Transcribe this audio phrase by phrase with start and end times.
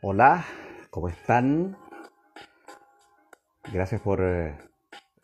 [0.00, 0.44] Hola,
[0.90, 1.76] ¿cómo están?
[3.72, 4.56] Gracias por eh,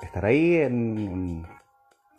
[0.02, 1.46] estar ahí en un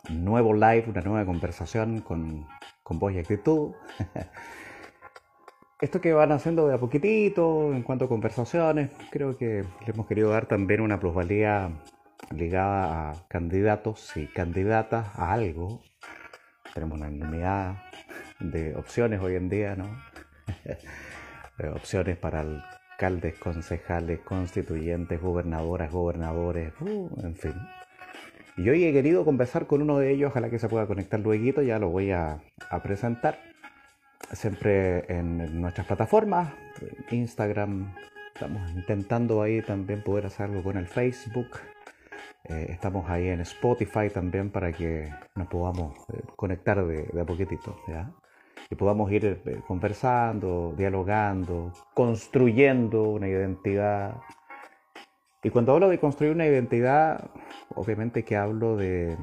[0.08, 2.46] nuevo live, una nueva conversación con,
[2.82, 3.74] con voz y actitud.
[5.80, 10.06] Esto que van haciendo de a poquitito en cuanto a conversaciones, creo que le hemos
[10.06, 11.70] querido dar también una plusvalía
[12.34, 15.82] ligada a candidatos y candidatas a algo.
[16.72, 17.76] Tenemos una inmunidad
[18.40, 20.02] de opciones hoy en día, ¿no?
[21.74, 27.54] opciones para alcaldes, concejales, constituyentes, gobernadoras, gobernadores, uh, en fin.
[28.56, 31.60] Y hoy he querido conversar con uno de ellos, ojalá que se pueda conectar luego,
[31.60, 32.40] ya lo voy a,
[32.82, 33.38] presentar.
[34.32, 36.52] Siempre en nuestras plataformas,
[37.10, 37.94] Instagram,
[38.34, 41.58] estamos intentando ahí también poder hacer algo con el Facebook.
[42.44, 47.24] Eh, estamos ahí en Spotify también para que nos podamos eh, conectar de, de, a
[47.24, 47.76] poquitito.
[48.70, 54.16] y podamos ir eh, conversando, dialogando, construyendo una identidad.
[55.42, 57.30] Y cuando hablo de construir una identidad,
[57.74, 59.16] obviamente que hablo de,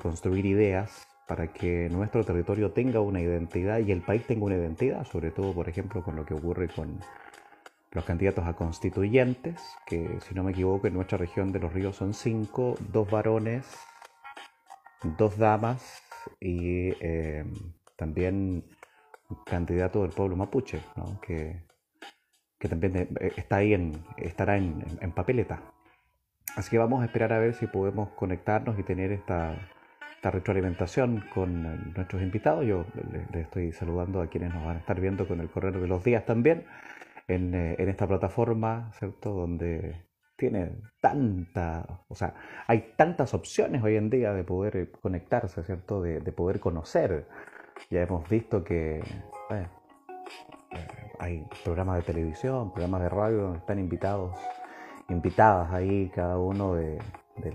[0.00, 5.06] construir ideas para que nuestro territorio tenga una identidad y el país tenga una identidad,
[5.06, 7.00] sobre todo, por ejemplo, con lo que ocurre con
[7.90, 11.96] los candidatos a constituyentes, que si no me equivoco en nuestra región de los ríos
[11.96, 13.64] son cinco, dos varones,
[15.16, 16.02] dos damas
[16.38, 17.46] y eh,
[17.96, 18.66] también
[19.46, 20.82] candidato del pueblo mapuche,
[21.22, 21.62] que,
[22.68, 25.62] también eh, está ahí en, estará en, papeleta.
[26.56, 29.56] Así que vamos a esperar a ver si podemos conectarnos y tener esta,
[30.30, 32.64] retroalimentación con nuestros invitados.
[32.64, 32.84] Yo
[33.32, 36.04] les estoy saludando a quienes nos van a estar viendo con el correo de los
[36.04, 36.64] días también
[37.28, 39.32] en, eh, esta plataforma, ¿cierto?
[39.32, 40.06] Donde
[40.36, 42.34] tiene tanta, o sea,
[42.66, 46.02] hay tantas opciones hoy en día de poder conectarse, ¿cierto?
[46.02, 47.26] de poder conocer
[47.90, 48.98] ya hemos visto que
[49.50, 49.66] eh,
[51.18, 54.38] hay programas de televisión, programas de radio donde están invitados,
[55.08, 56.98] invitadas ahí cada uno de,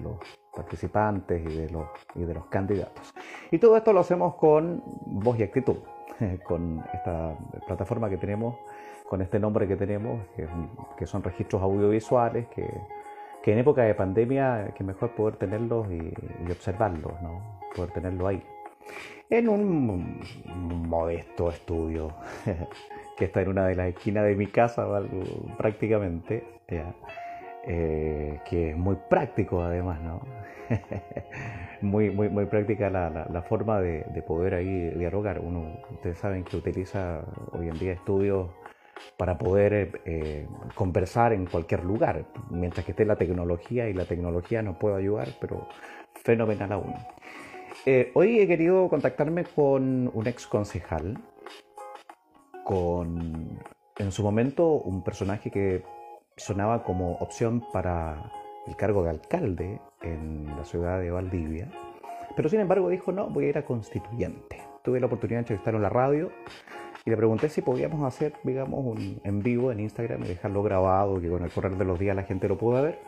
[0.02, 0.20] los
[0.58, 3.14] participantes y de los, y de los candidatos.
[3.52, 5.78] Y todo esto lo hacemos con voz y actitud,
[6.44, 8.58] con esta plataforma que tenemos,
[9.08, 10.20] con este nombre que tenemos,
[10.98, 12.68] que, son registros audiovisuales, que,
[13.46, 16.14] en época de pandemia que mejor poder tenerlos y,
[16.46, 17.60] y observarlos, ¿no?
[17.74, 18.44] poder tenerlo ahí
[19.30, 20.22] en un
[20.88, 22.14] modesto estudio
[23.18, 24.86] que está en una de las esquinas de mi casa,
[25.58, 26.46] prácticamente,
[27.70, 30.22] eh, que es muy práctico además, ¿no?
[31.82, 35.40] muy, muy, muy práctica la, forma de, poder ahí dialogar.
[35.40, 38.50] Uno, ustedes saben que utiliza hoy en día estudios
[39.18, 44.62] para poder eh, conversar en cualquier lugar, mientras que esté la tecnología y la tecnología
[44.62, 45.68] nos puede ayudar, pero
[46.24, 46.94] fenomenal aún.
[47.86, 51.18] Eh, hoy he querido contactarme con un ex concejal,
[52.64, 53.60] con
[53.98, 55.84] en su momento un personaje que
[56.38, 58.32] sonaba como opción para
[58.68, 61.70] el cargo de alcalde en la ciudad de Valdivia,
[62.36, 64.62] pero sin embargo dijo, no, voy a ir a constituyente.
[64.84, 66.32] Tuve la oportunidad de entrevistarlo en la radio
[67.04, 71.20] y le pregunté si podíamos hacer, digamos, un en vivo en Instagram y dejarlo grabado,
[71.20, 73.00] que con el correr de los días la gente lo pueda ver.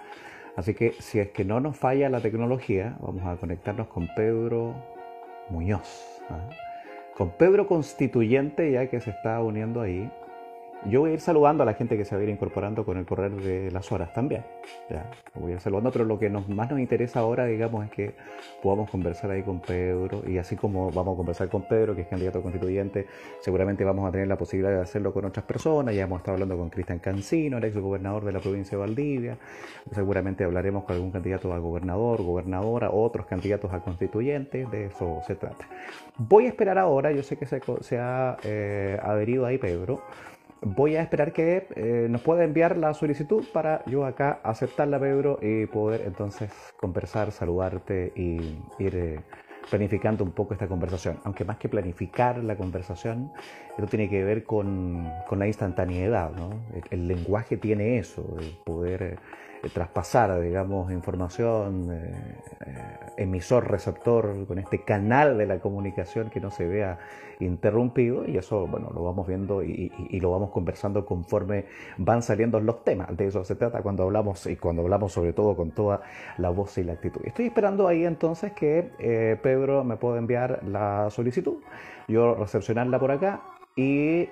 [0.56, 4.74] Así que si es que no nos falla la tecnología, vamos a conectarnos con Pedro
[5.50, 6.22] Muñoz.
[6.30, 6.50] ¿ah?
[7.16, 10.10] Con Pedro Constituyente, ya que se está uniendo ahí.
[10.86, 12.98] Yo voy a ir saludando a la gente que se va a ir incorporando con
[12.98, 14.46] el correr de las horas también.
[14.90, 17.92] Ya, voy a ir saludando, pero lo que nos, más nos interesa ahora, digamos, es
[17.92, 18.16] que
[18.64, 20.22] podamos conversar ahí con Pedro.
[20.26, 23.08] Y así como vamos a conversar con Pedro, que es candidato constituyente,
[23.42, 25.94] seguramente vamos a tener la posibilidad de hacerlo con otras personas.
[25.94, 29.38] Ya hemos estado hablando con Cristian Cancino, el ex gobernador de la provincia de Valdivia.
[29.92, 34.66] Seguramente hablaremos con algún candidato a gobernador, gobernadora, otros candidatos a constituyente.
[34.66, 35.68] De eso se trata.
[36.18, 40.02] Voy a esperar ahora, yo sé que se, ha eh, adherido ahí Pedro
[40.62, 45.40] voy a esperar que eh, nos pueda enviar la solicitud para yo acá aceptarla, Pedro,
[45.42, 49.20] y poder entonces conversar, saludarte y ir eh,
[49.70, 51.20] planificando un poco esta conversación.
[51.24, 53.32] Aunque más que planificar la conversación,
[53.72, 56.50] esto tiene que ver con, la instantaneidad, ¿no?
[56.92, 59.18] el, lenguaje tiene eso, el poder...
[59.62, 62.36] Eh, eh, traspasar, digamos, información, eh,
[62.66, 62.76] eh,
[63.18, 67.00] emisor, receptor, con este canal de la comunicación que no se vea
[67.40, 71.66] interrumpido y eso, bueno, lo vamos viendo y, lo vamos conversando conforme
[71.98, 73.16] van saliendo los temas.
[73.16, 76.02] De eso se trata cuando hablamos y cuando hablamos sobre todo con toda
[76.38, 77.22] la voz y la actitud.
[77.24, 81.58] Estoy esperando ahí entonces que Pedro me pueda enviar la solicitud,
[82.10, 83.42] yo recepcionarla por acá
[83.78, 84.28] y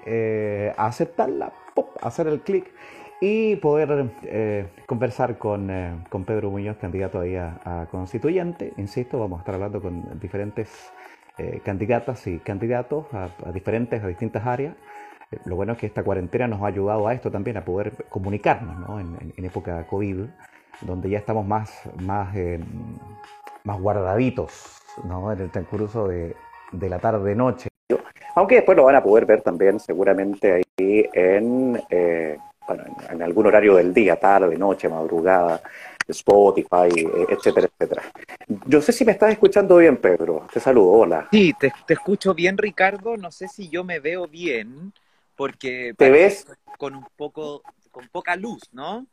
[0.75, 1.53] aceptarla,
[2.01, 2.73] hacer el clic
[3.19, 8.73] y poder eh, conversar con, eh, con, Pedro Muñoz, candidato ahí a, constituyente.
[8.77, 10.91] Insisto, vamos a estar hablando con diferentes
[11.37, 14.75] eh, candidatas y candidatos a, diferentes, a distintas áreas.
[15.45, 18.79] Lo bueno es que esta cuarentena nos ha ayudado a esto también, a poder comunicarnos
[18.87, 18.99] ¿no?
[18.99, 20.21] en, en, época COVID,
[20.81, 22.33] donde ya estamos más, más,
[23.65, 25.33] más guardaditos ¿no?
[25.33, 26.33] en el transcurso de,
[26.71, 27.67] de la tarde-noche.
[28.35, 31.81] Aunque después lo van a poder ver también seguramente ahí en
[32.67, 35.61] bueno, en, algún horario del día, tarde, noche, madrugada,
[36.07, 38.03] Spotify, eh, etcétera, etcétera.
[38.65, 40.47] Yo sé si me estás escuchando bien, Pedro.
[40.51, 41.27] Te saludo, hola.
[41.31, 43.17] Sí, te, escucho bien, Ricardo.
[43.17, 44.93] No sé si yo me veo bien,
[45.35, 45.93] porque...
[45.97, 46.47] ¿Te ves?
[46.77, 49.05] Con un poco, con poca luz, ¿no?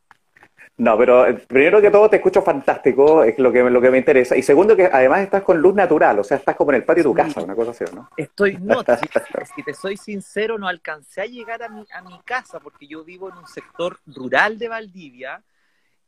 [0.76, 3.98] No, pero eh, primero que todo te escucho fantástico, es lo que, lo que me
[3.98, 4.36] interesa.
[4.36, 7.04] Y segundo que además estás con luz natural, o sea, estás como en el patio
[7.04, 8.10] de tu casa, una cosa así, ¿no?
[8.16, 8.80] Estoy, no,
[9.56, 13.04] si, te soy sincero, no alcancé a llegar a mi, a mi casa porque yo
[13.04, 15.44] vivo en un sector rural de Valdivia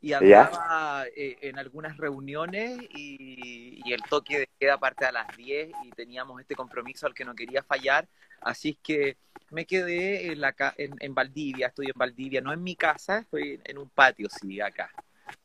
[0.01, 5.35] y andaba eh, en algunas reuniones y, y, el toque de queda parte a las
[5.35, 8.07] 10 y teníamos este compromiso al que no quería fallar,
[8.41, 9.17] así es que
[9.51, 13.59] me quedé en, la, en, en Valdivia, estoy en Valdivia, no en mi casa, estoy
[13.63, 14.91] en un patio, sí, acá.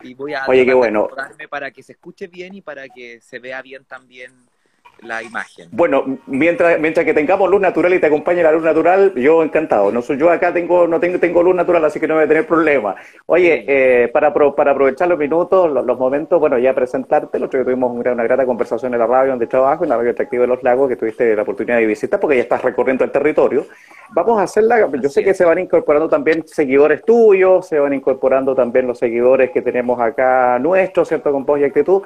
[0.01, 1.09] Y voy a Oye, qué bueno.
[1.51, 4.33] para que se escuche bien y para que se vea bien también
[5.01, 5.69] la imagen.
[5.73, 9.91] Bueno, mientras, mientras que tengamos luz natural y te acompañe la luz natural, yo encantado.
[9.91, 12.29] No soy yo acá tengo no tengo tengo luz natural, así que no voy a
[12.29, 12.95] tener problema.
[13.27, 17.65] Oye, eh, para, para aprovechar los minutos, los, momentos, bueno, ya presentarte, el otro día
[17.65, 20.63] tuvimos una, grata conversación en la radio donde trabajo, en la radio atractiva de los
[20.63, 23.67] lagos, que tuviste la oportunidad de visitar porque ya estás recorriendo el territorio.
[24.15, 28.55] Vamos a hacerla, yo sé que se van incorporando también seguidores tuyos, se van incorporando
[28.55, 31.33] también los seguidores que tenemos acá nuestros, ¿cierto?
[31.33, 32.03] Con Voz y Actitud.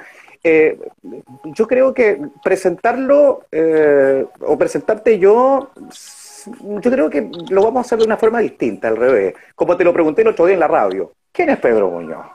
[1.44, 5.73] Yo creo que presentarlo eh, o presentarte yo,
[6.61, 9.35] yo creo que lo vamos a hacer de una forma distinta, al revés.
[9.55, 11.12] Como te lo pregunté el otro día en la radio.
[11.33, 12.27] ¿Quién es Pedro Muñoz?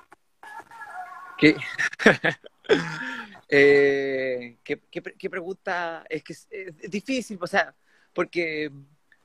[1.37, 1.55] ¿Qué?
[3.53, 6.05] Eh, ¿qué, pregunta?
[6.07, 6.47] Es que es,
[6.89, 7.75] difícil, o sea,
[8.13, 8.71] porque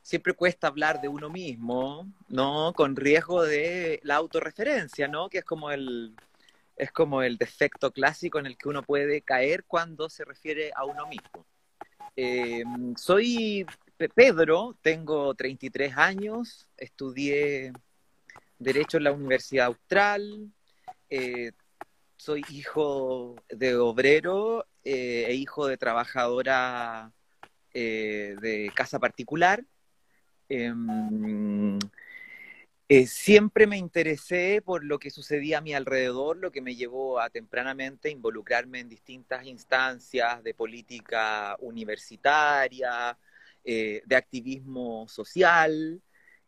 [0.02, 2.72] siempre cuesta hablar de uno mismo, ¿no?
[2.74, 5.28] Con riesgo de la autorreferencia, ¿no?
[5.28, 6.16] Que es como el,
[6.76, 10.84] es como el defecto clásico en el que uno puede caer cuando se refiere a
[10.84, 11.46] uno mismo.
[12.14, 12.64] Eh,
[12.96, 13.66] soy
[14.14, 17.72] Pedro, tengo 33 años, estudié
[18.58, 20.50] Derecho en la Universidad Austral,
[21.10, 21.52] eh,
[22.16, 27.12] soy hijo de obrero eh, e hijo de trabajadora
[27.72, 29.62] de casa particular.
[32.88, 37.18] Eh, siempre me interesé por lo que sucedía a mi alrededor, lo que me llevó
[37.20, 43.18] a tempranamente involucrarme en distintas instancias de política universitaria,
[43.64, 46.00] eh, de activismo social.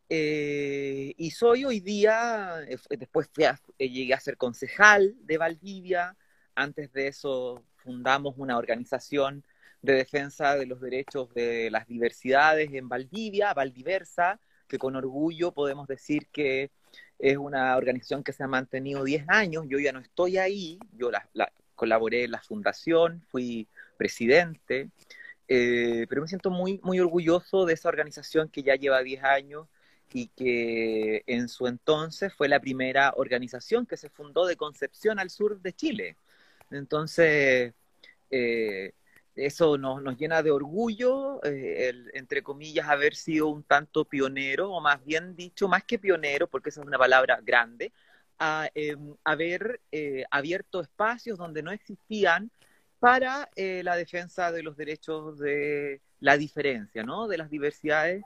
[0.09, 2.59] Eh, y soy hoy día,
[2.89, 3.31] después
[3.79, 6.17] llegué a ser concejal de Valdivia,
[6.55, 9.45] antes de eso fundamos una organización
[9.83, 15.89] de defensa de los derechos de las diversidades en Valdivia, Valdiversa, que con orgullo podemos
[15.89, 16.71] decir que
[17.19, 21.11] es una organización que se ha mantenido 10 años, yo ya no estoy ahí, yo
[21.11, 21.29] la,
[21.75, 23.67] colaboré en la fundación, fui
[23.97, 24.91] presidente,
[25.49, 29.67] eh, pero me siento muy, muy orgulloso de esa organización que ya lleva 10 años
[30.13, 35.31] y que en su entonces fue la primera organización que se fundó de Concepción al
[35.31, 36.17] sur de Chile.
[36.71, 37.73] Entonces,
[38.31, 38.93] eh,
[39.39, 44.71] eso nos, nos llena de orgullo, eh, el, entre comillas, haber sido un tanto pionero,
[44.73, 47.93] o más bien dicho, más que pionero, porque esa es una palabra grande,
[48.39, 52.51] a, em, haber eh, abierto espacios donde no existían
[53.01, 57.29] para eh, la defensa de los derechos de la diferencia, ¿no?
[57.29, 58.25] De las diversidades.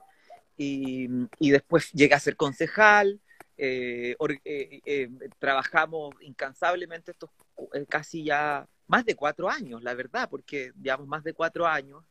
[0.57, 3.21] Y, y después llegué a ser concejal,
[5.39, 7.31] trabajamos incansablemente estos
[7.89, 12.05] casi ya más de cuatro años, la verdad, porque digamos más de cuatro años,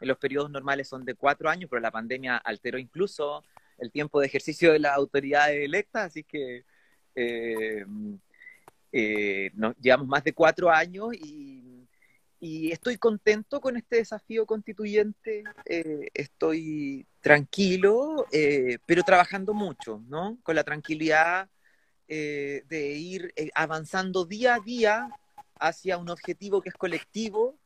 [0.00, 3.44] en los periodos normales son de cuatro años, pero la pandemia alteró incluso
[3.76, 6.64] el tiempo de ejercicio de la autoridad electa, así que
[7.14, 7.84] eh,
[8.92, 11.68] eh, llevamos más de cuatro años y,
[12.40, 18.26] estoy contento con este desafío constituyente, eh, estoy tranquilo,
[18.84, 20.38] pero trabajando mucho, ¿no?
[20.42, 21.48] Con la tranquilidad
[22.08, 25.08] de ir avanzando día a día
[25.62, 27.56] hacia un objetivo que es colectivo,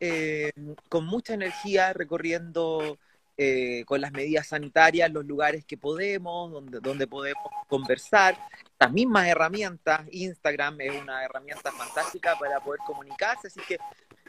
[0.00, 0.52] eh,
[0.88, 2.98] con mucha energía, recorriendo
[3.38, 8.36] eh, con las medidas sanitarias los lugares que podemos, donde, donde podemos conversar.
[8.78, 13.78] Las mismas herramientas, Instagram es una herramienta fantástica para poder comunicarse, así que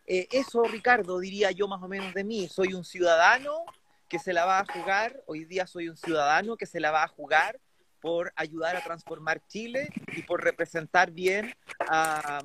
[0.05, 2.47] eh, eso, Ricardo, diría yo más o menos de mí.
[2.47, 3.65] Soy un ciudadano
[4.07, 7.03] que se la va a jugar, hoy día soy un ciudadano que se la va
[7.03, 7.59] a jugar
[8.01, 11.53] por ayudar a transformar Chile y por representar bien
[11.87, 12.41] a,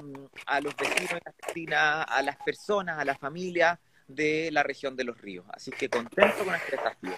[0.63, 3.79] los vecinos las vecinas, a las personas, a las familias
[4.09, 5.45] de la región de los ríos.
[5.53, 7.13] Así que contento con este desafío.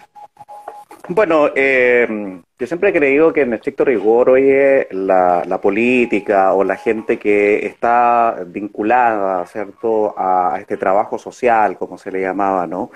[1.07, 6.63] Bueno, eh, yo siempre he creído que en estricto rigor, oye, la, la, política o
[6.63, 12.89] la gente que está vinculada, ¿cierto?, a este trabajo social, como se le llamaba, ¿no?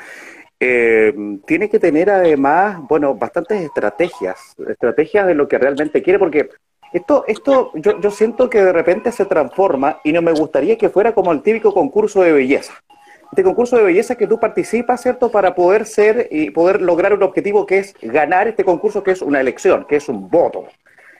[0.59, 1.13] Eh,
[1.45, 6.49] tiene que tener además, bueno, bastantes estrategias, estrategias de lo que realmente quiere, porque
[6.91, 10.89] esto, esto yo, yo siento que de repente se transforma y no me gustaría que
[10.89, 12.73] fuera como el típico concurso de belleza.
[13.31, 17.21] Este concurso de belleza que tú participas, ¿cierto?, para poder ser y poder lograr un
[17.21, 20.65] objetivo que es ganar este concurso, que es una elección, que es un voto.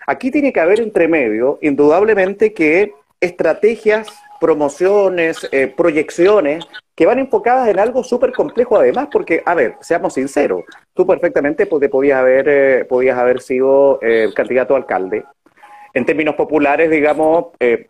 [0.08, 4.08] Aquí tiene que haber entre medio, indudablemente, que estrategias,
[4.40, 6.66] promociones, eh, proyecciones
[7.00, 11.66] que van enfocadas en algo súper complejo además, porque, a ver, seamos sinceros, tú perfectamente
[11.66, 15.24] podías haber, eh, podías haber sido eh, candidato a alcalde,
[15.94, 17.88] en términos populares, digamos, eh,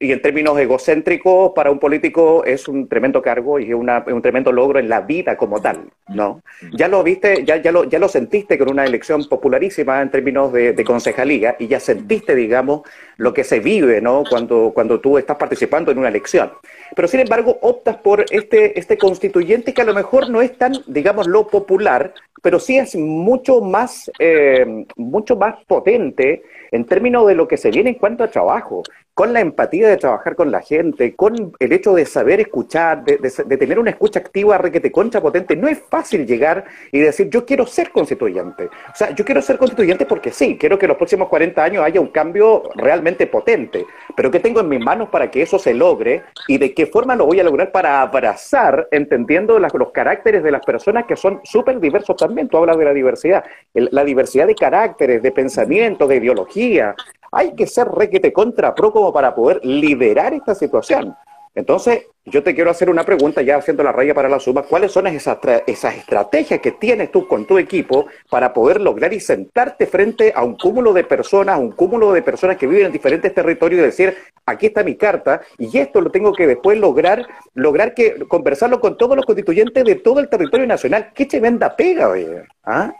[0.00, 4.50] y en términos egocéntricos, para un político es un tremendo cargo y es, un tremendo
[4.50, 6.42] logro en la vida como tal, ¿no?
[6.72, 10.52] Ya lo viste, ya, ya, lo, ya lo sentiste con una elección popularísima en términos
[10.52, 12.82] de, concejalía y ya sentiste, digamos,
[13.16, 14.24] lo que se vive, ¿no?
[14.28, 16.50] Cuando, cuando tú estás participando en una elección.
[16.94, 20.72] Pero sin embargo, optas por este, este constituyente que a lo mejor no es tan,
[20.86, 27.34] digamos, lo popular, pero sí es mucho más, eh, mucho más potente en términos de
[27.34, 28.82] lo que se viene en cuanto a trabajo
[29.18, 33.18] con la empatía de trabajar con la gente, con el hecho de saber escuchar, de,
[33.56, 37.66] tener una escucha activa requete concha potente, no es fácil llegar y decir yo quiero
[37.66, 38.66] ser constituyente.
[38.66, 41.82] O sea, yo quiero ser constituyente porque sí, quiero que en los próximos 40 años
[41.82, 43.84] haya un cambio realmente potente,
[44.14, 47.16] pero ¿qué tengo en mis manos para que eso se logre y de qué forma
[47.16, 51.80] lo voy a lograr para abrazar, entendiendo los caracteres de las personas que son súper
[51.80, 52.46] diversos también?
[52.46, 53.42] Tú hablas de la diversidad,
[53.74, 56.94] la diversidad de caracteres, de pensamiento, de ideología,
[57.32, 61.16] hay que ser requete contra pro como para poder liderar esta situación.
[61.58, 64.92] Entonces, yo te quiero hacer una pregunta, ya haciendo la raya para la suma, ¿cuáles
[64.92, 69.88] son esas, esas estrategias que tienes tú con tu equipo para poder lograr y sentarte
[69.88, 73.80] frente a un cúmulo de personas, un cúmulo de personas que viven en diferentes territorios
[73.80, 78.20] y decir, aquí está mi carta y esto lo tengo que después lograr, lograr que
[78.28, 81.10] conversarlo con todos los constituyentes de todo el territorio nacional?
[81.12, 82.44] ¡Qué tremenda pega, oye!
[82.62, 82.92] ¿Ah?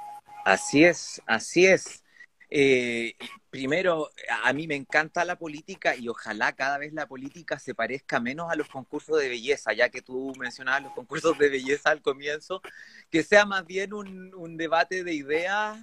[0.45, 2.03] Así es, así es.
[2.51, 3.13] Eh,
[3.51, 4.11] primero,
[4.45, 8.51] a mí me encanta la política y ojalá cada vez la política se parezca menos
[8.51, 12.61] a los concursos de belleza, ya que tú mencionabas los concursos de belleza al comienzo,
[13.11, 15.79] que sea más bien un, debate de ideas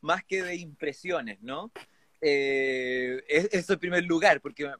[0.00, 1.70] más que de impresiones, ¿no?
[2.22, 4.70] Eh, eso en primer lugar, porque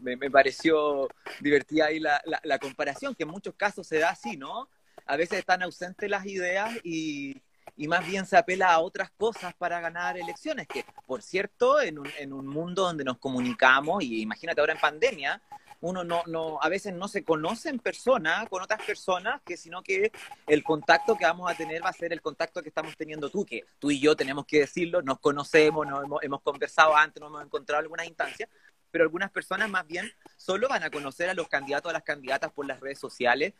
[0.00, 1.08] me, pareció
[1.40, 4.68] divertida ahí la, la, comparación, que en muchos casos se da así, ¿no?
[5.06, 7.42] A veces están ausentes las ideas y,
[7.76, 11.98] y más bien se apela a otras cosas para ganar elecciones, que por cierto, en
[11.98, 15.42] un, en un mundo donde nos comunicamos, y imagínate ahora en pandemia,
[15.84, 19.82] uno no, no, a veces no se conoce en persona con otras personas, que sino
[19.82, 20.10] que
[20.46, 23.44] el contacto que vamos a tener va a ser el contacto que estamos teniendo tú,
[23.44, 27.44] que tú y yo tenemos que decirlo, nos conocemos, nos hemos, conversado antes, nos hemos
[27.44, 28.48] encontrado en algunas instancias,
[28.94, 32.52] pero algunas personas más bien solo van a conocer a los candidatos, a las candidatas
[32.52, 33.52] por las redes sociales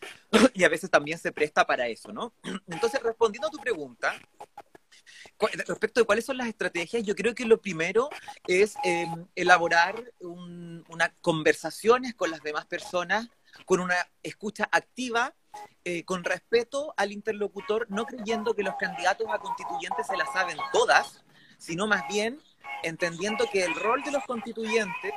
[0.54, 2.32] y a veces también se presta para eso, ¿no?
[2.68, 4.14] Entonces, respondiendo a tu pregunta,
[5.66, 8.10] respecto de cuáles son las estrategias, yo creo que lo primero
[8.46, 13.28] es em, elaborar unas conversaciones con las demás personas,
[13.64, 15.34] con una escucha activa,
[15.82, 20.58] eh, con respeto al interlocutor, no creyendo que los candidatos a constituyentes se las saben
[20.72, 21.24] todas,
[21.58, 22.40] sino más bien
[22.82, 25.12] entendiendo que el rol de los constituyentes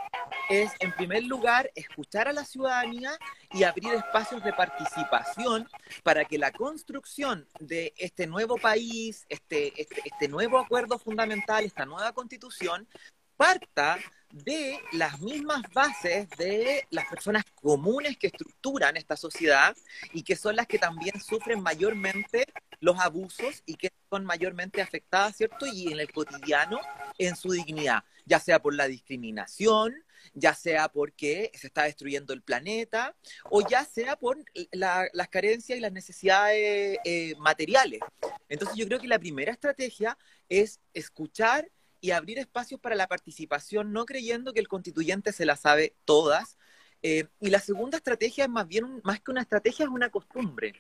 [0.50, 3.12] es, en primer lugar, escuchar a la ciudadanía
[3.52, 5.70] y abrir espacios de participación
[6.04, 11.86] para que la construcción de este nuevo país, este, este, este nuevo acuerdo fundamental, esta
[11.86, 12.88] nueva constitución,
[13.36, 13.98] parta
[14.32, 19.76] de las mismas bases de las personas comunes que estructuran esta sociedad
[20.14, 22.46] y que son las que también sufren mayormente
[22.80, 25.66] los abusos y que son mayormente afectadas, ¿cierto?
[25.66, 26.80] Y en el cotidiano,
[27.18, 29.96] en su dignidad, ya sea por la discriminación,
[30.34, 33.16] ya sea porque se está destruyendo el planeta
[33.50, 34.38] o ya sea por
[34.72, 38.02] las carencias y las necesidades eh, materiales.
[38.50, 40.18] Entonces yo creo que la primera estrategia
[40.50, 45.56] es escuchar y abrir espacios para la participación, no creyendo que el constituyente se la
[45.56, 46.58] sabe todas.
[47.04, 50.74] Eh, y la segunda estrategia es más bien, más que una estrategia, es una costumbre.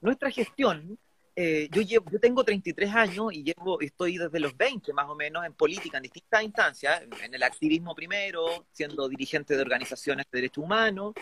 [0.00, 0.98] Nuestra gestión,
[1.36, 5.14] eh, yo, llevo, yo tengo 33 años y llevo, estoy desde los 20 más o
[5.14, 10.38] menos en política, en distintas instancias, en el activismo primero, siendo dirigente de organizaciones de
[10.38, 11.14] derechos humanos,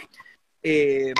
[0.63, 1.15] eh,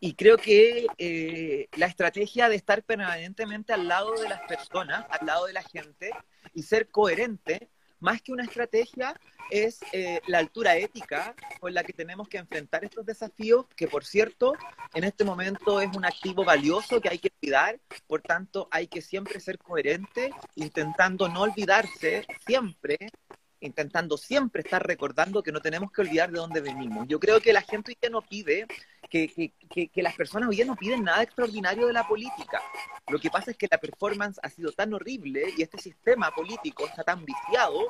[0.00, 5.26] y creo que eh, la estrategia de estar permanentemente al lado de las personas, al
[5.26, 6.10] lado de la gente
[6.54, 9.18] y ser coherente, más que una estrategia,
[9.50, 14.04] es eh, la altura ética con la que tenemos que enfrentar estos desafíos, que por
[14.04, 14.54] cierto,
[14.94, 19.00] en este momento es un activo valioso que hay que cuidar, por tanto hay que
[19.00, 22.98] siempre ser coherente, intentando no olvidarse siempre
[23.60, 27.06] intentando siempre estar recordando que no tenemos que olvidar de dónde venimos.
[27.08, 28.66] Yo creo que la gente hoy día no pide,
[29.08, 32.62] que, que, que, las personas hoy día no piden nada extraordinario de la política.
[33.08, 36.86] Lo que pasa es que la performance ha sido tan horrible y este sistema político
[36.86, 37.86] está tan viciado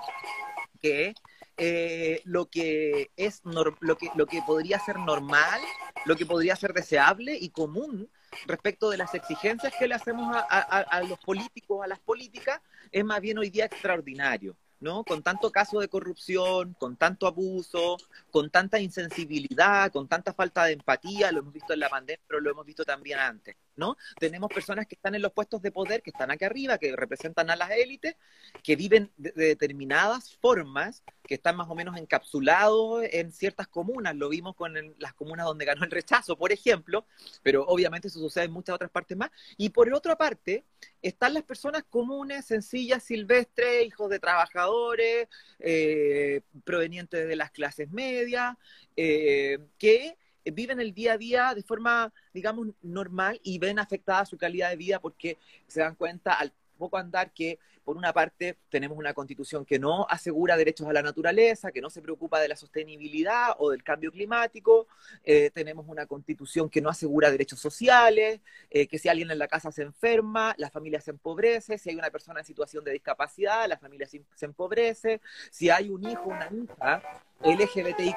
[0.81, 1.15] que
[1.57, 5.61] eh, lo que es lo que, lo que podría ser normal,
[6.05, 8.11] lo que podría ser deseable y común
[8.47, 12.61] respecto de las exigencias que le hacemos a, a los políticos, a las políticas,
[12.93, 14.57] es más bien hoy día extraordinario.
[14.81, 15.05] ¿No?
[15.05, 17.97] Con tanto caso de corrupción, con tanto abuso,
[18.31, 22.41] con tanta insensibilidad, con tanta falta de empatía, lo hemos visto en la pandemia, pero
[22.41, 23.57] lo hemos visto también antes.
[23.77, 23.97] ¿No?
[24.19, 27.51] Tenemos personas que están en los puestos de poder, que están aquí arriba, que representan
[27.51, 28.17] a las élites,
[28.63, 34.15] que viven de, determinadas formas, que están más o menos encapsulados en ciertas comunas.
[34.15, 37.07] Lo vimos con las comunas donde ganó el rechazo, por ejemplo,
[37.43, 39.31] pero obviamente eso sucede en muchas otras partes más.
[39.57, 40.65] Y por otra parte,
[41.03, 45.29] están las personas comunes, sencillas, silvestres, hijos de trabajadores,
[45.59, 48.57] eh, provenientes de las clases medias,
[48.97, 50.17] eh, que
[50.53, 54.77] viven el día a día de forma, digamos, normal y ven afectada su calidad de
[54.77, 59.65] vida porque se dan cuenta al poco andar que por una parte, tenemos una constitución
[59.65, 63.71] que no asegura derechos a la naturaleza, que no se preocupa de la sostenibilidad o
[63.71, 64.89] del cambio climático,
[65.23, 69.47] eh, tenemos una constitución que no asegura derechos sociales, eh, que si alguien en la
[69.47, 73.69] casa se enferma, la familia se empobrece, si hay una persona en situación de discapacidad,
[73.69, 75.21] la familia se, empobrece,
[75.53, 78.17] si hay un hijo, una hija LGBTIQ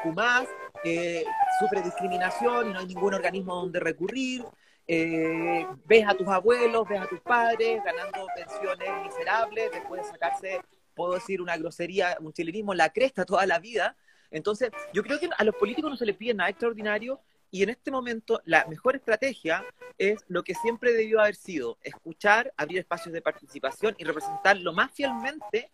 [0.83, 1.25] eh,
[1.59, 4.45] sufre discriminación y no hay ningún organismo donde recurrir,
[4.87, 10.61] eh, ves a tus abuelos, ves a tus padres ganando pensiones miserables, después de sacarse,
[10.95, 13.95] puedo decir una grosería, un chilenismo, la cresta toda la vida.
[14.31, 17.21] Entonces, yo creo que a los políticos no se les pide nada extraordinario
[17.51, 19.65] y en este momento la mejor estrategia
[19.97, 24.71] es lo que siempre debió haber sido, escuchar, abrir espacios de participación y representar lo
[24.73, 25.71] más fielmente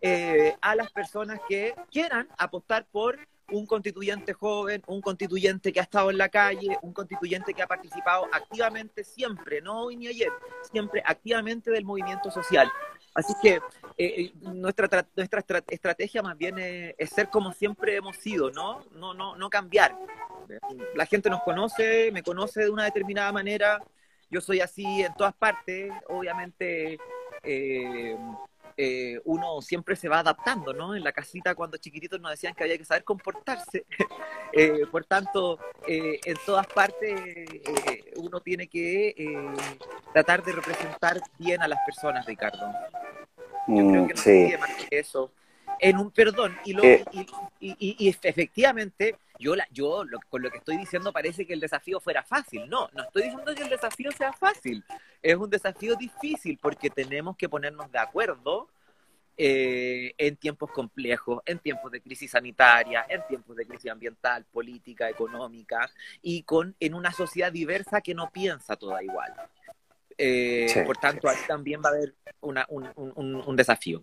[0.00, 3.18] eh, a las personas que quieran apostar por
[3.50, 7.66] un constituyente joven, un constituyente que ha estado en la calle, un constituyente que ha
[7.66, 10.30] participado activamente siempre, no hoy ni ayer,
[10.70, 12.70] siempre activamente del movimiento social.
[13.14, 13.60] Así que eh,
[13.96, 18.84] eh, nuestra, nuestra estrategia más bien es, ser como siempre hemos sido, ¿no?
[18.92, 19.96] No, no, no cambiar.
[20.94, 23.82] La gente nos conoce, me conoce de una determinada manera,
[24.30, 26.98] yo soy así en todas partes, obviamente
[27.42, 28.16] eh,
[28.80, 30.94] eh, uno siempre se va adaptando, ¿no?
[30.94, 33.84] En la casita cuando chiquititos nos decían que había que saber comportarse.
[34.50, 37.20] Eh, por tanto, eh, en todas partes
[38.16, 39.14] uno tiene que
[40.14, 42.66] tratar de representar bien a las personas, Ricardo.
[43.68, 44.54] Yo creo mm, que no sí.
[44.58, 45.30] más que eso.
[45.80, 46.82] En un perdón, y, lo,
[47.60, 52.22] y, efectivamente, yo, la, yo con lo que estoy diciendo parece que el desafío fuera
[52.22, 52.68] fácil.
[52.68, 54.84] No, no estoy diciendo que el desafío sea fácil.
[55.22, 58.68] Es un desafío difícil porque tenemos que ponernos de acuerdo
[59.40, 65.08] eh, en tiempos complejos, en tiempos de crisis sanitaria, en tiempos de crisis ambiental, política,
[65.08, 65.88] económica,
[66.20, 69.32] y con, en una sociedad diversa que no piensa toda igual.
[70.18, 74.02] Eh, por tanto, ahí también va a haber un, desafío.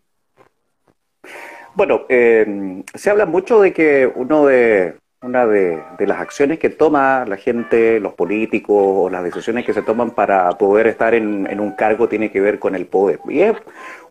[1.75, 7.25] Bueno, eh, se habla mucho de que uno de, una de, las acciones que toma
[7.27, 11.71] la gente, los políticos, o las decisiones que se toman para poder estar en, un
[11.71, 13.19] cargo tiene que ver con el poder.
[13.27, 13.55] Y es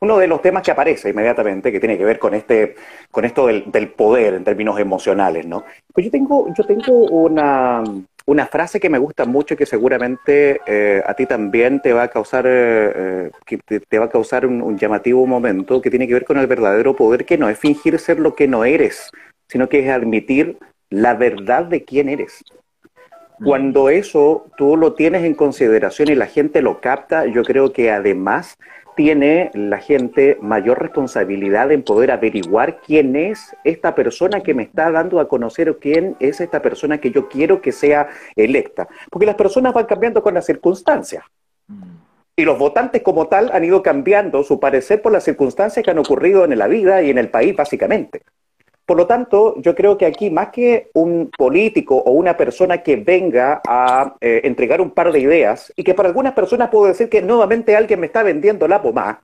[0.01, 2.75] uno de los temas que aparece inmediatamente, que tiene que ver con este,
[3.11, 5.64] con esto del, poder en términos emocionales, ¿no?
[5.93, 7.85] Pues yo tengo, yo tengo una,
[8.27, 12.05] una frase que me gusta mucho y que seguramente eh, a ti también te va
[12.05, 16.25] a causar, eh, que te, va a causar un llamativo momento, que tiene que ver
[16.25, 19.12] con el verdadero poder, que no es fingir ser lo que no eres,
[19.49, 20.59] sino que es admitir
[20.94, 22.44] la verdad de quién eres.
[23.42, 27.90] Cuando eso tú lo tienes en consideración y la gente lo capta, yo creo que
[27.90, 28.57] además
[28.94, 34.92] tiene la gente mayor responsabilidad en poder averiguar quién es esta persona que me está
[34.92, 38.87] dando a conocer o quién es esta persona que yo quiero que sea electa.
[39.11, 41.24] Porque las personas van cambiando con las circunstancias.
[42.37, 45.98] Y los votantes como tal han ido cambiando su parecer por las circunstancias que han
[45.98, 48.22] ocurrido en la vida y en el país básicamente.
[48.87, 52.97] Por lo tanto, yo creo que aquí, más que un político o una persona que
[52.97, 57.09] venga a eh, entregar un par de ideas, y que para algunas personas puedo decir
[57.09, 59.23] que nuevamente alguien me está vendiendo la pomada,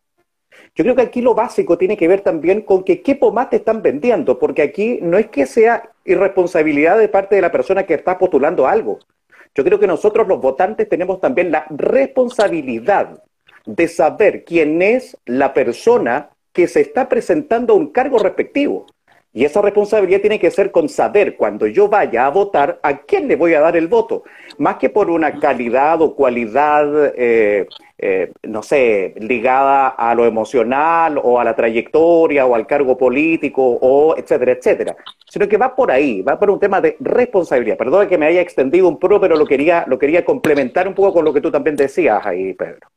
[0.74, 3.56] yo creo que aquí lo básico tiene que ver también con que qué pomada te
[3.56, 7.94] están vendiendo, porque aquí no es que sea irresponsabilidad de parte de la persona que
[7.94, 8.98] está postulando algo,
[9.54, 13.20] Yo creo que nosotros los votantes tenemos también la responsabilidad
[13.66, 18.86] de saber quién es la persona que se está presentando a un cargo respectivo.
[19.32, 23.28] Y esa responsabilidad tiene que ser con saber cuando yo vaya a votar a quién
[23.28, 24.24] le voy a dar el voto,
[24.58, 31.20] más que por una calidad o cualidad, eh, eh, no sé, ligada a lo emocional
[31.22, 34.96] o a la trayectoria o al cargo político o etcétera, etcétera,
[35.28, 37.76] sino que va por ahí, va por un tema de responsabilidad.
[37.76, 41.12] Perdón que me haya extendido un poco, pero lo quería, lo quería complementar un poco
[41.12, 42.88] con lo que tú también decías ahí, Pedro.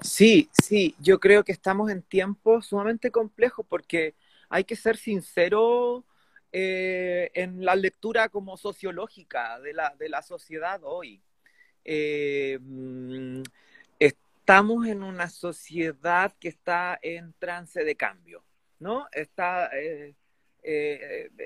[0.00, 4.14] Sí, sí, yo creo que estamos en tiempos sumamente complejos porque
[4.52, 6.04] hay que ser sincero
[6.52, 11.22] eh, en la lectura como sociológica de la, de la sociedad hoy.
[11.86, 13.40] Eh, mm,
[13.98, 18.44] estamos en una sociedad que está en trance de cambio,
[18.78, 19.06] ¿no?
[19.12, 20.14] Está, eh,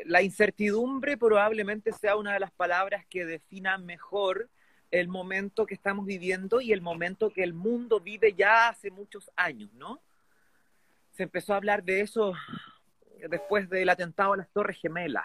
[0.07, 4.51] la incertidumbre probablemente sea una de las palabras que defina mejor
[4.91, 9.31] el momento que estamos viviendo y el momento que el mundo vive ya hace muchos
[9.37, 10.03] años, ¿no?
[11.13, 12.35] Se empezó a hablar de eso
[13.29, 15.25] después del atentado a las Torres Gemelas.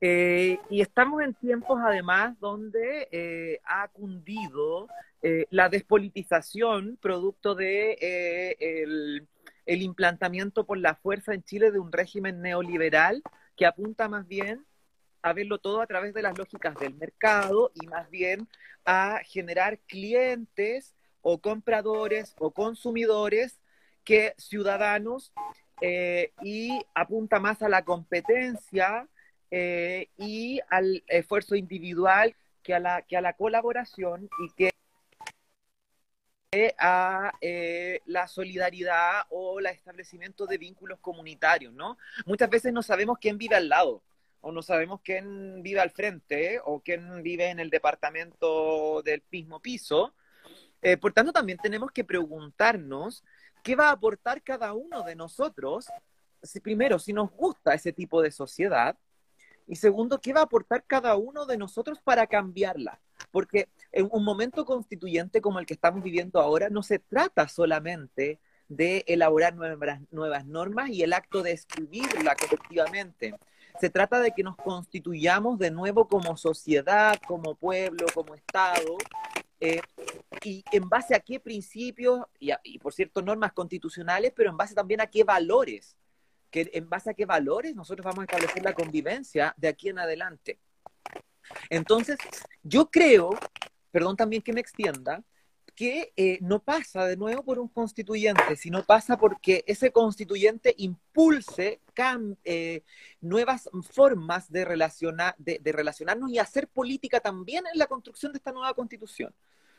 [0.00, 4.88] Eh, y estamos en tiempos además donde eh, ha cundido
[5.22, 9.26] eh, la despolitización producto de el,
[9.64, 13.22] el, implantamiento por la fuerza en Chile de un régimen neoliberal
[13.56, 14.66] que apunta más bien
[15.22, 18.46] a verlo todo a través de las lógicas del mercado y más bien
[18.84, 23.58] a generar clientes o compradores o consumidores
[24.04, 25.32] que ciudadanos
[25.80, 29.08] eh, y apunta más a la competencia
[29.50, 34.70] eh, y al esfuerzo individual que a la, que a la colaboración y que
[36.78, 41.98] a eh, la solidaridad o el establecimiento de vínculos comunitarios, ¿no?
[42.24, 44.02] Muchas veces no sabemos quién vive al lado,
[44.40, 49.60] o no sabemos quién vive al frente, o quién vive en el departamento del mismo
[49.60, 50.14] piso.
[51.00, 53.22] por tanto, también tenemos que preguntarnos
[53.66, 55.88] ¿Qué va a aportar cada uno de nosotros?
[56.40, 58.96] Si, primero, si nos gusta ese tipo de sociedad.
[59.66, 63.00] Y segundo, ¿qué va a aportar cada uno de nosotros para cambiarla?
[63.32, 68.38] Porque en un momento constituyente como el que estamos viviendo ahora, no se trata solamente
[68.68, 73.34] de elaborar nuevas, nuevas normas y el acto de escribirla colectivamente.
[73.80, 78.96] Se trata de que nos constituyamos de nuevo como sociedad, como pueblo, como Estado,
[79.60, 79.80] eh,
[80.42, 85.00] y en base a qué principios, y, por cierto, normas constitucionales, pero en base también
[85.00, 85.96] a qué valores,
[86.50, 89.98] que en base a qué valores nosotros vamos a establecer la convivencia de aquí en
[89.98, 90.58] adelante.
[91.70, 92.16] Entonces,
[92.62, 93.30] yo creo,
[93.90, 95.22] perdón también que me extienda,
[95.76, 101.82] que eh, no pasa de nuevo por un constituyente, sino pasa porque ese constituyente impulse
[102.44, 102.82] eh,
[103.20, 108.52] nuevas formas de, relacionar, de, relacionarnos y hacer política también en la construcción de esta
[108.52, 109.34] nueva constitución,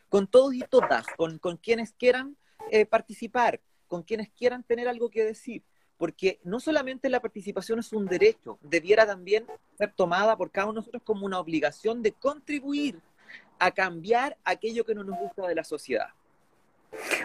[0.08, 2.38] con todos y todas, con, quienes quieran
[2.72, 5.64] eh, participar, con quienes quieran tener algo que decir
[5.98, 9.48] porque no solamente la participación es un derecho, debiera también
[9.80, 13.02] ser tomada por cada uno de nosotros como una obligación de contribuir
[13.60, 16.10] a cambiar aquello que no nos gusta de la sociedad.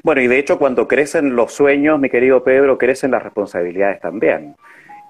[0.03, 4.57] Bueno, y de hecho cuando crecen los sueños, mi querido Pedro, crecen las responsabilidades también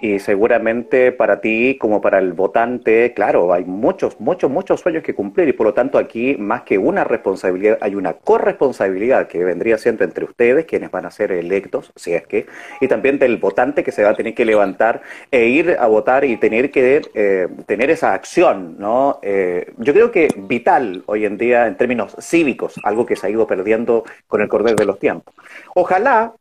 [0.02, 5.14] y seguramente para ti como para el votante, claro, hay muchos, muchos, muchos sueños que
[5.14, 9.78] cumplir y por lo tanto aquí más que una responsabilidad, hay una corresponsabilidad que vendría
[9.78, 12.46] siendo entre ustedes, quienes van a ser electos, si es que,
[12.80, 16.24] y también del votante que se va a tener que levantar e ir a votar
[16.24, 19.20] y tener que eh, tener esa acción, ¿no?
[19.22, 23.30] Eh, yo creo que vital hoy en día en términos cívicos, algo que se ha
[23.30, 25.32] ido perdiendo con el correr de los tiempos.
[25.76, 26.32] Ojalá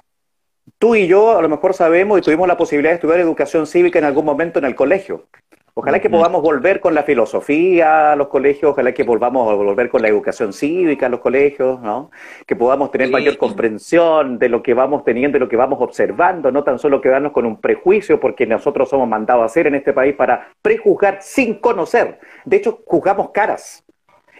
[0.77, 3.99] tú y yo a lo mejor sabemos y tuvimos la posibilidad de estudiar educación cívica
[3.99, 5.27] en algún momento en el colegio.
[5.73, 9.89] Ojalá que podamos volver con la filosofía a los colegios, ojalá que volvamos a volver
[9.89, 12.11] con la educación cívica a los colegios, ¿no?
[12.45, 16.51] Que podamos tener mayor comprensión de lo que vamos teniendo, de lo que vamos observando,
[16.51, 19.93] no tan solo quedarnos con un prejuicio, porque nosotros somos mandados a hacer en este
[19.93, 22.19] país para prejuzgar sin conocer.
[22.43, 23.85] De hecho, juzgamos caras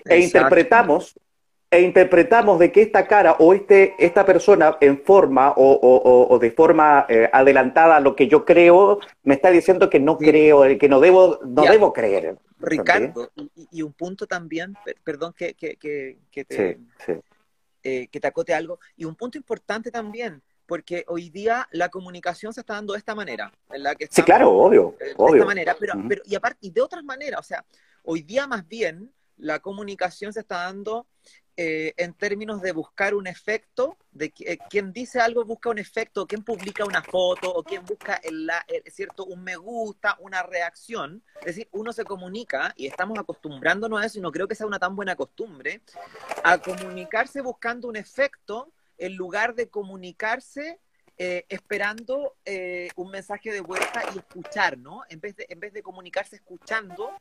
[0.04, 1.18] e interpretamos
[1.72, 7.06] e interpretamos de que esta cara o este, esta persona en forma o, de forma
[7.08, 11.00] eh, adelantada a lo que yo creo, me está diciendo que no creo, que no
[11.00, 12.38] debo, no debo creer.
[12.60, 13.32] Ricardo,
[13.72, 16.78] y, un punto también, perdón que, que, que, te,
[17.84, 22.54] eh, que te acote algo, y un punto importante también, porque hoy día la comunicación
[22.54, 23.96] se está dando de esta manera, ¿verdad?
[23.98, 25.36] Que sí, claro, obvio, de, obvio.
[25.36, 27.64] esta manera, pero, pero y aparte, y de otras maneras, o sea,
[28.04, 31.08] hoy día más bien la comunicación se está dando
[31.58, 36.26] eh, en términos de buscar un efecto, de eh, quien dice algo busca un efecto,
[36.26, 38.50] quien publica una foto o quien busca el,
[38.92, 41.22] cierto un me gusta, una reacción.
[41.42, 44.66] Es decir, uno se comunica y estamos acostumbrándonos a eso y no creo que sea
[44.66, 45.82] una tan buena costumbre,
[46.44, 50.80] a comunicarse buscando un efecto en lugar de comunicarse
[51.18, 52.38] eh, esperando
[52.96, 55.04] un mensaje de vuelta y escuchar, ¿no?
[55.10, 57.12] En vez de, en vez de comunicarse escuchando,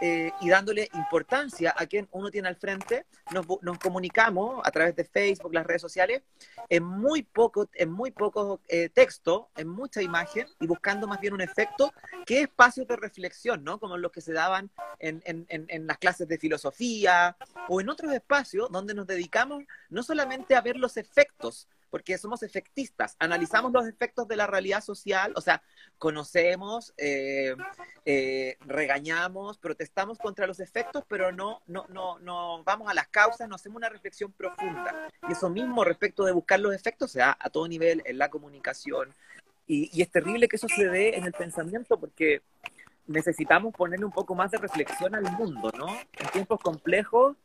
[0.00, 4.96] eh, y dándole importancia a quien uno tiene al frente, nos, nos, comunicamos a través
[4.96, 6.22] de Facebook, las redes sociales,
[6.68, 11.34] en muy poco, en muy poco eh, texto, en mucha imagen y buscando más bien
[11.34, 11.92] un efecto
[12.26, 13.78] que espacios de reflexión, ¿no?
[13.78, 17.36] Como los que se daban en, en, en las clases de filosofía
[17.68, 22.42] o en otros espacios donde nos dedicamos no solamente a ver los efectos, porque somos
[22.42, 25.62] efectistas, analizamos los efectos de la realidad social, o sea,
[25.96, 27.54] conocemos, eh,
[28.04, 33.48] eh, regañamos, protestamos contra los efectos, pero no, no, no, no vamos a las causas,
[33.48, 35.08] no hacemos una reflexión profunda.
[35.28, 38.28] Y eso mismo respecto de buscar los efectos se da a todo nivel en la
[38.28, 39.14] comunicación.
[39.68, 42.42] Y, y es terrible que eso se dé en el pensamiento porque
[43.06, 45.86] necesitamos ponerle un poco más de reflexión al mundo, ¿no?
[46.18, 47.36] En tiempos complejos,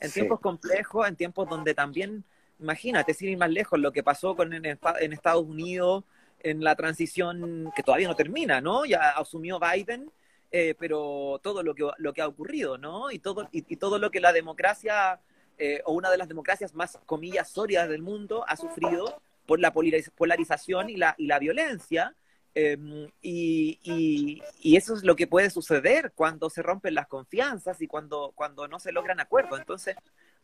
[0.00, 2.24] en tiempos complejos, en tiempos donde también
[2.60, 4.66] imagínate, sin ir más lejos, lo que pasó con, en,
[5.12, 6.04] Estados Unidos
[6.40, 8.84] en la transición que todavía no termina, ¿no?
[8.84, 10.10] Ya asumió Biden,
[10.50, 13.10] eh, pero todo lo que, lo que ha ocurrido, ¿no?
[13.10, 15.20] Y todo, y, todo lo que la democracia,
[15.58, 19.72] eh, o una de las democracias más, comillas, sólidas del mundo, ha sufrido por la
[19.72, 22.14] polarización y la, y la violencia.
[22.54, 27.86] Em, y, y, eso es lo que puede suceder cuando se rompen las confianzas y
[27.86, 29.60] cuando, cuando no se logran acuerdos.
[29.60, 29.96] Entonces,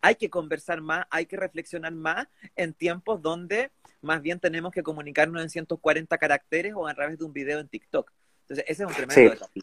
[0.04, 3.70] hay que conversar más, hay que reflexionar más en tiempos donde
[4.02, 7.68] más bien tenemos que comunicarnos en 140 caracteres o a través de un video en
[7.68, 8.12] TikTok.
[8.42, 9.62] Entonces, ese es un tremendo desafío.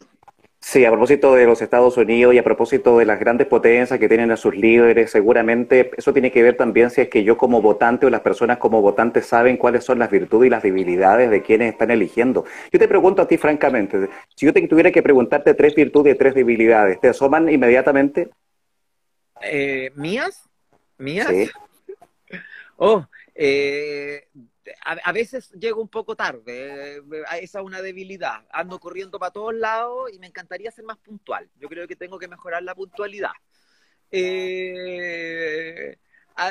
[0.58, 4.08] Sí, a propósito de los Estados Unidos y a propósito de las grandes potencias que
[4.08, 7.62] tienen a sus líderes, seguramente eso tiene que ver también si es que yo como
[7.62, 11.42] votante o las personas como votantes saben cuáles son las virtudes y las debilidades de
[11.42, 12.44] quienes están eligiendo.
[12.72, 16.18] Yo te pregunto a ti francamente, si yo te tuviera que preguntarte tres virtudes y
[16.18, 18.30] tres debilidades, ¿te asoman inmediatamente?
[19.42, 20.48] Eh, ¿Mías?
[20.98, 21.28] ¿Mías?
[21.28, 21.50] Sí.
[22.84, 24.28] Oh, eh,
[24.84, 27.02] a, veces llego un poco tarde, eh,
[27.40, 28.44] esa es una debilidad.
[28.50, 31.48] Ando corriendo para todos lados y me encantaría ser más puntual.
[31.60, 33.30] Yo creo que tengo que mejorar la puntualidad.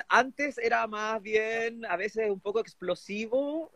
[0.08, 3.74] antes era más bien, a veces un poco explosivo,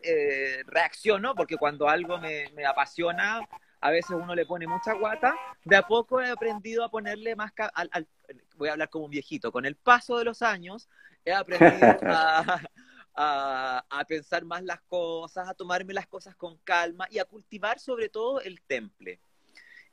[0.67, 3.41] reacciono, porque cuando algo me, apasiona,
[3.81, 5.35] a veces uno le pone mucha guata.
[5.63, 8.07] De a poco he aprendido a ponerle más, al,
[8.55, 10.89] voy a hablar como un viejito, con el paso de los años
[11.23, 11.97] he aprendido
[13.15, 18.09] a, pensar más las cosas, a tomarme las cosas con calma y a cultivar sobre
[18.09, 19.19] todo el temple.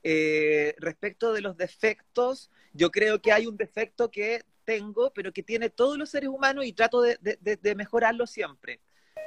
[0.03, 5.43] Eh, respecto de los defectos, yo creo que hay un defecto que tengo, pero que
[5.43, 8.81] tiene todos los seres humanos y trato de, mejorarlo siempre.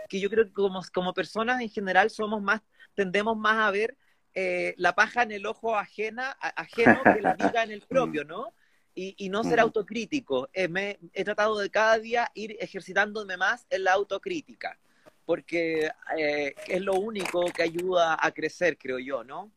[0.09, 2.61] Que yo creo que como, como, personas en general somos más,
[2.93, 3.97] tendemos más a ver
[4.35, 8.53] eh, la paja en el ojo ajena, ajeno que la viga en el propio, ¿no?
[8.95, 10.49] y, no ser autocrítico.
[10.53, 14.77] Eh, me, he tratado de cada día ir ejercitándome más en la autocrítica,
[15.25, 19.51] porque eh, es lo único que ayuda a crecer, creo yo, ¿no?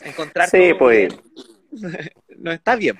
[0.00, 1.14] Encontrar sí, pues.
[2.38, 2.98] no está bien.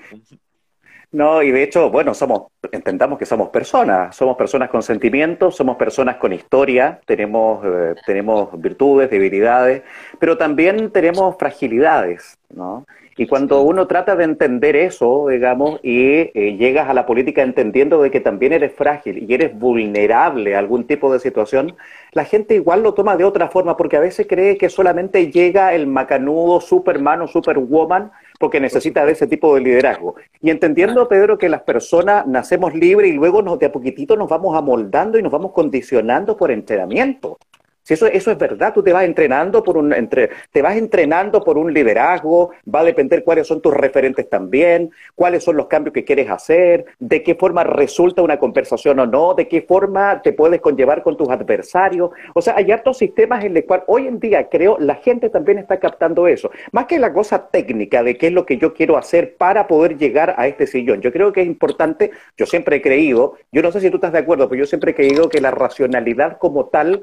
[1.13, 5.77] No, y de hecho, bueno, somos, entendamos que somos personas, somos personas con sentimientos, somos
[5.77, 9.83] personas con historia, tenemos, eh, tenemos virtudes, debilidades,
[10.19, 12.87] pero también tenemos fragilidades, ¿no?
[13.15, 18.01] Y cuando uno trata de entender eso, digamos, y eh, llegas a la política entendiendo
[18.01, 21.75] de que también eres frágil y eres vulnerable a algún tipo de situación,
[22.11, 25.73] la gente igual lo toma de otra forma porque a veces cree que solamente llega
[25.73, 30.15] el macanudo Superman o Superwoman porque necesita de ese tipo de liderazgo.
[30.41, 34.27] Y entendiendo, Pedro, que las personas nacemos libres y luego nos, de a poquitito nos
[34.27, 37.37] vamos amoldando y nos vamos condicionando por entrenamiento.
[37.83, 41.43] Si eso, eso es verdad, tú te vas entrenando por un entre, te vas entrenando
[41.43, 45.93] por un liderazgo, va a depender cuáles son tus referentes también, cuáles son los cambios
[45.93, 50.31] que quieres hacer, de qué forma resulta una conversación o no, de qué forma te
[50.31, 52.11] puedes conllevar con tus adversarios.
[52.33, 55.57] O sea, hay hartos sistemas en los cuales hoy en día creo la gente también
[55.57, 56.51] está captando eso.
[56.71, 59.97] Más que la cosa técnica de qué es lo que yo quiero hacer para poder
[59.97, 61.01] llegar a este sillón.
[61.01, 64.13] Yo creo que es importante, yo siempre he creído, yo no sé si tú estás
[64.13, 67.01] de acuerdo, pero yo siempre he creído que la racionalidad como tal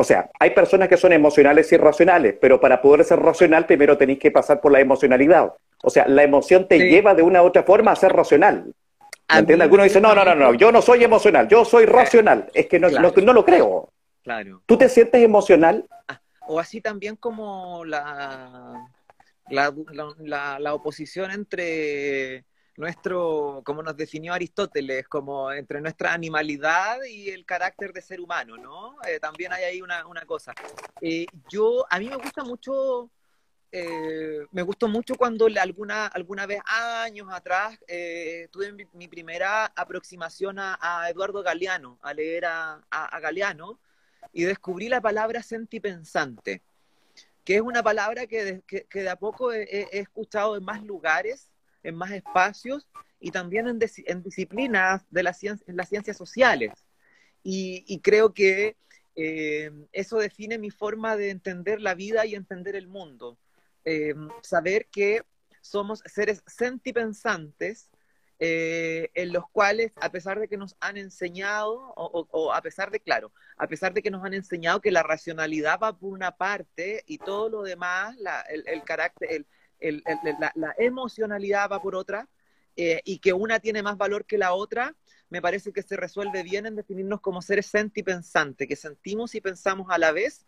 [0.00, 3.98] o sea, hay personas que son emocionales y racionales, pero para poder ser racional primero
[3.98, 5.52] tenéis que pasar por la emocionalidad.
[5.82, 8.72] O sea, la emoción te lleva de una u otra forma a ser racional.
[9.28, 9.64] ¿Entiendes?
[9.64, 12.48] Algunos dicen, no, no, no, no, yo no soy emocional, yo soy racional.
[12.54, 13.92] Es que no, no, lo creo.
[14.22, 14.62] Claro.
[14.66, 15.84] ¿Tú te sientes emocional?
[16.06, 18.88] Ah, o así también como la,
[19.50, 19.74] la,
[20.20, 22.44] la, la oposición entre
[22.78, 28.56] nuestro, como nos definió Aristóteles, como entre nuestra animalidad y el carácter de ser humano,
[28.56, 28.96] ¿no?
[29.06, 30.54] Eh, también hay ahí una, cosa.
[31.00, 33.10] Eh, yo, a mí me gusta mucho,
[33.72, 37.76] eh, me gustó mucho cuando alguna, alguna vez, años atrás,
[38.52, 43.80] tuve mi, primera aproximación a, Eduardo Galeano, a leer a, a, Galeano,
[44.32, 46.62] y descubrí la palabra sentipensante,
[47.44, 51.50] que es una palabra que de, que, de a poco he escuchado en más lugares
[51.82, 52.88] en más espacios
[53.20, 56.72] y también en, disciplinas de las ciencias sociales.
[57.42, 58.76] Y, creo que
[59.16, 63.38] eh, eso define mi forma de entender la vida y entender el mundo.
[63.84, 65.22] Eh, saber que
[65.60, 67.90] somos seres sentipensantes
[68.38, 73.00] eh, en los cuales, a pesar de que nos han enseñado, o, a pesar de,
[73.00, 77.02] claro, a pesar de que nos han enseñado que la racionalidad va por una parte
[77.06, 78.16] y todo lo demás,
[78.48, 79.46] el, carácter, el,
[79.80, 82.28] la, emocionalidad va por otra
[82.76, 84.94] eh, y que una tiene más valor que la otra,
[85.30, 89.88] me parece que se resuelve bien en definirnos como seres sentipensantes, que sentimos y pensamos
[89.90, 90.46] a la vez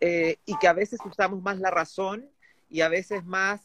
[0.00, 2.28] eh, y que a veces usamos más la razón
[2.70, 3.60] y a veces más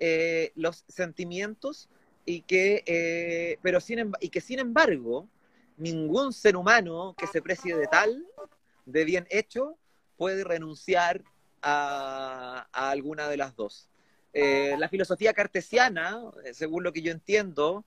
[0.00, 1.88] eh, los sentimientos
[2.24, 5.28] y que, pero sin, y que sin embargo
[5.78, 8.26] ningún ser humano que se precie de tal,
[8.84, 9.78] de bien hecho,
[10.16, 11.22] puede renunciar
[11.62, 13.88] a alguna de las dos.
[14.32, 17.84] Eh, la filosofía cartesiana, eh, según lo que yo entiendo,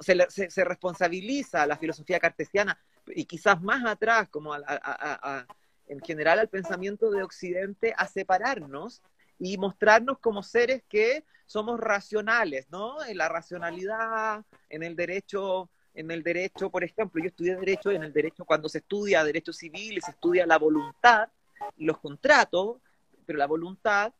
[0.00, 2.78] se, responsabiliza a la filosofía cartesiana
[3.08, 9.02] y quizás más atrás, como en general al pensamiento de Occidente, a separarnos
[9.38, 13.04] y mostrarnos como seres que somos racionales, ¿no?
[13.04, 18.04] En la racionalidad, en el derecho, en el derecho, por ejemplo, yo estudié derecho, en
[18.04, 21.28] el derecho cuando se estudia derecho civil se estudia la voluntad,
[21.76, 22.78] los contratos,
[23.26, 24.14] pero la voluntad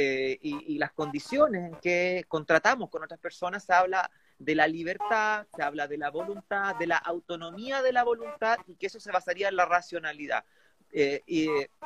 [0.00, 5.46] eh, y, las condiciones en que contratamos con otras personas, se habla de la libertad,
[5.54, 9.12] se habla de la voluntad, de la autonomía de la voluntad y que eso se
[9.12, 10.44] basaría en la racionalidad.
[10.92, 11.22] Eh,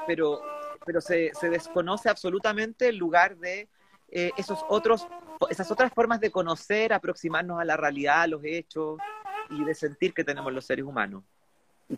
[0.07, 0.41] pero
[0.85, 3.69] pero se, se, desconoce absolutamente el lugar de
[4.11, 5.07] eh, esos otros,
[5.51, 8.99] esas otras formas de conocer, aproximarnos a la realidad, a los hechos
[9.51, 11.23] y de sentir que tenemos los seres humanos.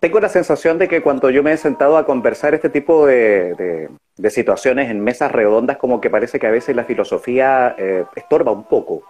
[0.00, 3.90] Tengo la sensación de que cuando yo me he sentado a conversar este tipo de,
[4.30, 8.64] situaciones en mesas redondas, como que parece que a veces la filosofía eh, estorba un
[8.64, 9.04] poco.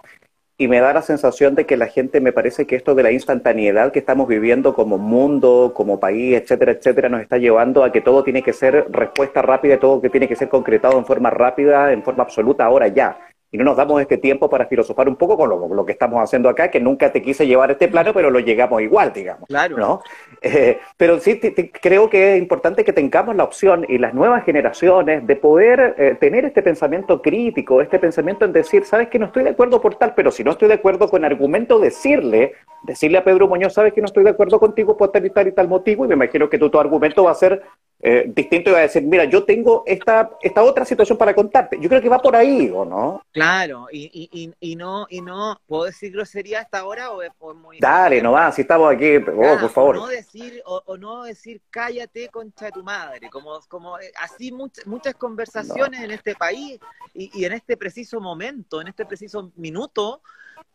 [0.57, 3.11] Y me da la sensación de que la gente me parece que esto de la
[3.11, 7.99] instantaneidad que estamos viviendo como mundo, como país, etcétera, etcétera, nos está llevando a que
[7.99, 11.91] todo tiene que ser respuesta rápida, todo que tiene que ser concretado en forma rápida,
[11.91, 13.17] en forma absoluta, ahora ya
[13.51, 16.49] y no nos damos este tiempo para filosofar un poco con lo, que estamos haciendo
[16.49, 19.47] acá, que nunca te quise llevar este plano, pero lo llegamos igual, digamos.
[19.47, 19.77] Claro.
[19.77, 20.01] ¿no?
[20.41, 21.39] Eh, pero sí
[21.81, 26.17] creo que es importante que tengamos la opción y las nuevas generaciones de poder eh,
[26.19, 29.95] tener este pensamiento crítico, este pensamiento en decir, sabes que no estoy de acuerdo por
[29.95, 32.53] tal, pero si no estoy de acuerdo con argumento, decirle,
[32.83, 35.47] decirle a Pedro Muñoz, sabes que no estoy de acuerdo contigo por tal y tal
[35.47, 37.61] y tal motivo, y me imagino que tu, tu argumento va a ser
[38.07, 41.79] eh, distinto iba a decir, mira, yo tengo esta, esta otra situación para contarte.
[41.81, 43.23] Yo creo que va por ahí, ¿o no?
[43.31, 47.79] Claro, y, y, y no, y no, ¿puedo decir grosería hasta ahora o es muy...
[47.79, 49.97] Dale, no va, si estamos aquí, oh, por favor.
[49.97, 54.51] O no decir, o, no decir, cállate, concha de tu madre, como, como eh, así
[54.51, 56.79] muchas muchas conversaciones en este país
[57.15, 60.21] y, y, en este preciso momento, en este preciso minuto,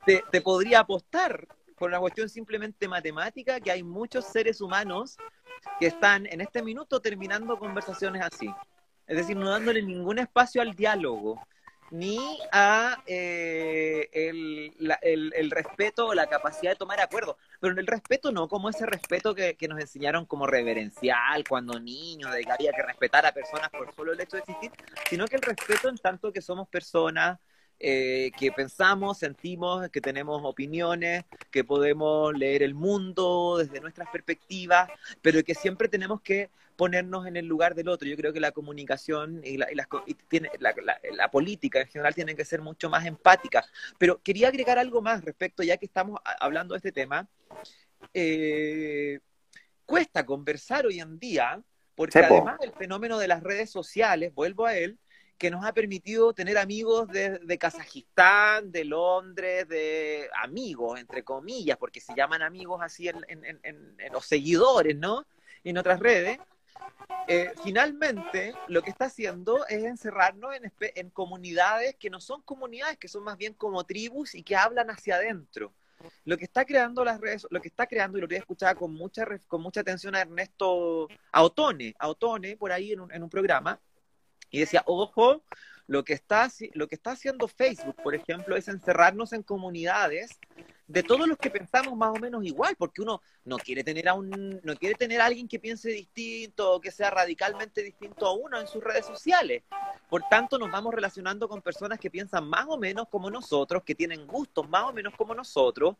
[0.05, 1.47] te, te podría apostar
[1.81, 5.16] por una cuestión simplemente matemática que hay muchos seres humanos
[5.81, 8.55] que están en este minuto terminando conversaciones así.
[9.07, 11.43] Es decir, no dándole ningún espacio al diálogo,
[11.90, 17.37] ni a eh, el, respeto o la capacidad de tomar acuerdos.
[17.61, 22.31] Pero el respeto no como ese respeto que, que, nos enseñaron como reverencial cuando niños,
[22.33, 24.71] de que había que respetar a personas por solo el hecho de existir,
[25.09, 27.38] sino que el respeto en tanto que somos personas
[27.83, 34.90] eh, que pensamos, sentimos, que tenemos opiniones, que podemos leer el mundo desde nuestras perspectivas,
[35.23, 38.07] pero que siempre tenemos que ponernos en el lugar del otro.
[38.07, 39.66] Yo creo que la comunicación y la,
[40.29, 43.64] tiene, la, política en general tienen que ser mucho más empática.
[43.97, 47.29] Pero quería agregar algo más respecto, ya que estamos hablando de este tema.
[48.12, 49.21] Eh,
[49.87, 51.62] cuesta conversar hoy en día,
[51.95, 54.99] porque además del fenómeno de las redes sociales, vuelvo a él,
[55.40, 61.79] que nos ha permitido tener amigos de, de, Kazajistán, de Londres, de amigos, entre comillas,
[61.79, 65.24] porque se llaman amigos así en, los seguidores, ¿no?
[65.64, 66.38] En otras redes.
[67.27, 72.98] Eh, finalmente, lo que está haciendo es encerrarnos en, en comunidades que no son comunidades,
[72.98, 75.73] que son más bien como tribus y que hablan hacia adentro.
[76.27, 78.92] Lo que está creando las redes, lo que está creando, y lo había escuchado con
[78.92, 83.81] mucha, con mucha atención a Ernesto, a Otone, por ahí en un, en un programa,
[84.51, 85.42] y decía, ojo,
[85.87, 90.38] lo que, está, lo que está haciendo Facebook, por ejemplo, es encerrarnos en comunidades
[90.91, 94.15] de todos los que pensamos más o menos igual, porque uno no quiere tener a
[94.15, 98.59] un, no quiere tener alguien que piense distinto o que sea radicalmente distinto a uno
[98.59, 99.63] en sus redes sociales.
[100.09, 103.95] Por tanto, nos vamos relacionando con personas que piensan más o menos como nosotros, que
[103.95, 105.95] tienen gustos más o menos como nosotros,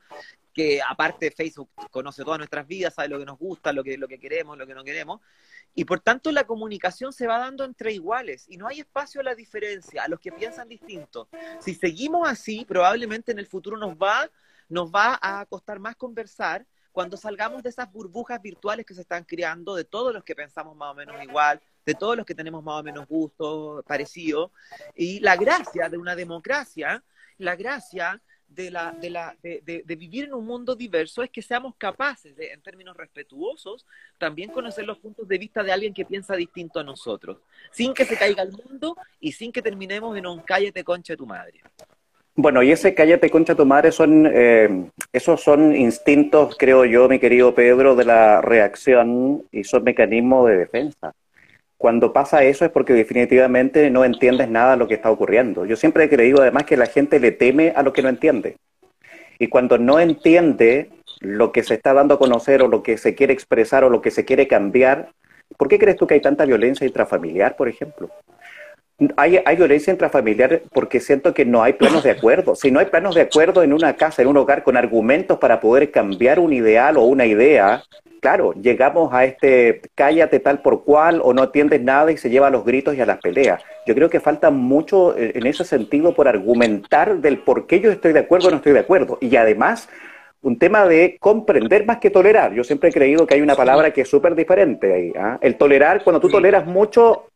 [0.53, 4.09] que aparte Facebook conoce todas nuestras vidas, sabe lo que nos gusta, lo que, lo
[4.09, 5.20] que queremos, lo que no queremos.
[5.72, 9.24] Y por tanto la comunicación se va dando entre iguales y no hay espacio a
[9.24, 11.28] la diferencia, a los que piensan distinto.
[11.61, 14.28] Si seguimos así, probablemente en el futuro nos va
[14.70, 19.24] nos va a costar más conversar cuando salgamos de esas burbujas virtuales que se están
[19.24, 22.64] creando, de todos los que pensamos más o menos igual, de todos los que tenemos
[22.64, 24.50] más o menos gustos parecidos.
[24.94, 27.02] Y la gracia de una democracia,
[27.38, 31.76] la gracia de, la, de, la, de, vivir en un mundo diverso es que seamos
[31.76, 33.86] capaces, de, en términos respetuosos,
[34.18, 37.38] también conocer los puntos de vista de alguien que piensa distinto a nosotros,
[37.70, 41.16] sin que se caiga el mundo y sin que terminemos en un cállate concha de
[41.18, 41.62] tu madre.
[42.43, 47.18] Bueno, y ese cállate concha tu madre son, eh, esos son instintos, creo yo, mi
[47.18, 51.12] querido Pedro, de la reacción y son mecanismos de defensa.
[51.76, 55.66] Cuando pasa eso es porque definitivamente no entiendes nada de lo que está ocurriendo.
[55.66, 58.57] Yo siempre he creído además que la gente le teme a lo que no entiende.
[59.38, 60.88] Y cuando no entiende
[61.20, 64.01] lo que se está dando a conocer o lo que se quiere expresar o lo
[64.01, 65.11] que se quiere cambiar,
[65.59, 68.09] ¿por qué crees tú que hay tanta violencia intrafamiliar, por ejemplo?
[69.16, 72.55] Hay, hay, violencia intrafamiliar porque siento que no hay planos de acuerdo.
[72.55, 75.61] Si no hay planos de acuerdo en una casa, en un hogar, con argumentos para
[75.61, 77.82] poder cambiar un ideal o una idea,
[78.20, 82.48] claro, llegamos a este cállate tal por cual o no atiendes nada y se lleva
[82.48, 83.62] a los gritos y a las peleas.
[83.86, 87.90] Yo creo que falta mucho eh, en ese sentido por argumentar del por qué yo
[87.90, 89.18] estoy de acuerdo o no estoy de acuerdo.
[89.20, 89.88] Y además,
[90.42, 92.53] un tema de comprender más que tolerar.
[92.53, 95.12] Yo siempre he creído que hay una palabra que es súper diferente ahí.
[95.18, 95.38] ¿ah?
[95.40, 97.29] El tolerar, cuando tú toleras mucho,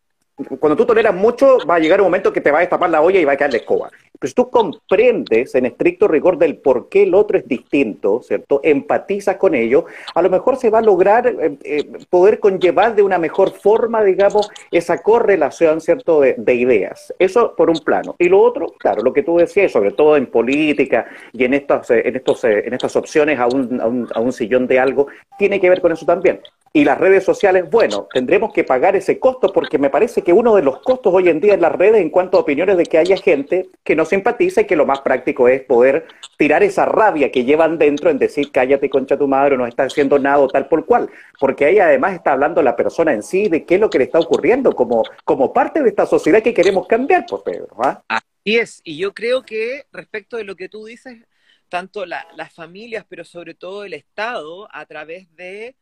[0.59, 3.01] cuando tú toleras mucho, va a llegar un momento que te va a destapar la
[3.01, 3.91] olla y va a caer la escoba.
[4.19, 8.61] Pero si tú comprendes en estricto rigor del por qué el otro es distinto, ¿cierto?
[8.65, 13.03] Empatizas con ello, a lo mejor se va a lograr eh, eh, poder conllevar de
[13.03, 17.13] una mejor forma, digamos, esa correlación, ¿cierto?, de, ideas.
[17.19, 18.15] Eso por un plano.
[18.19, 21.91] Y lo otro, claro, lo que tú decías, sobre todo en política y en, estas,
[21.91, 25.09] eh, en, estos, en estas opciones a un, a, un, a un sillón de algo,
[25.39, 26.41] tiene que ver con eso también.
[26.77, 30.57] Y las redes sociales, bueno, tendremos que pagar ese costo porque me parece que uno
[30.57, 32.99] de los costos hoy en día en las redes en cuanto a opiniones de que
[32.99, 37.31] haya gente que no simpatiza y que lo más práctico es poder tirar esa rabia
[37.31, 40.67] que llevan dentro en decir cállate concha tu madre, no está haciendo nada o tal
[40.67, 41.09] por cual.
[41.39, 44.05] Porque ahí además está hablando la persona en sí de qué es lo que le
[44.07, 47.69] está ocurriendo como, como parte de esta sociedad que queremos cambiar, pues Pedro.
[47.85, 48.03] ¿ah?
[48.09, 51.25] Así es, y yo creo que respecto de lo que tú dices,
[51.69, 55.77] tanto las familias, pero sobre todo el Estado, a través de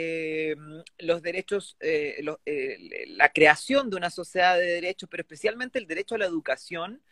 [0.00, 0.54] eh,
[1.00, 6.14] los derechos, eh, eh, la creación de una sociedad de derechos, pero especialmente el derecho
[6.14, 7.02] a la educación,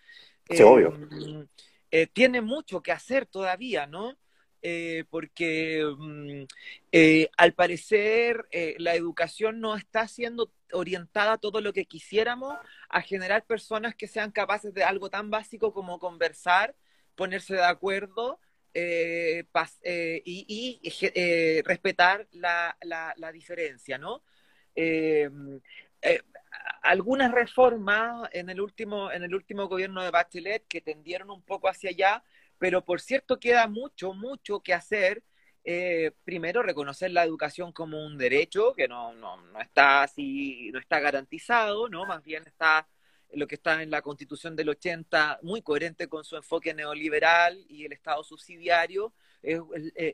[2.13, 4.17] tiene mucho que hacer todavía, ¿no?
[5.11, 6.45] porque mm,
[7.37, 8.47] al parecer
[8.79, 12.57] la educación no está siendo orientada todo lo que quisiéramos
[12.89, 16.77] a generar personas que sean capaces de algo tan básico como conversar,
[17.17, 18.39] ponerse de acuerdo
[18.75, 19.45] eh,
[19.83, 24.23] eh, y, eh, respetar la, la, diferencia, ¿no?
[26.83, 31.69] algunas reformas en el último en el último gobierno de Bachelet que tendieron un poco
[31.69, 32.23] hacia allá,
[32.59, 35.23] pero por cierto queda mucho mucho que hacer.
[36.25, 41.01] primero reconocer la educación como un derecho que no, no, no está así no está
[41.01, 42.87] garantizado, no más bien está
[43.33, 47.85] lo que está en la Constitución del 80, muy coherente con su enfoque neoliberal y
[47.85, 49.13] el Estado subsidiario,
[49.43, 49.61] eh,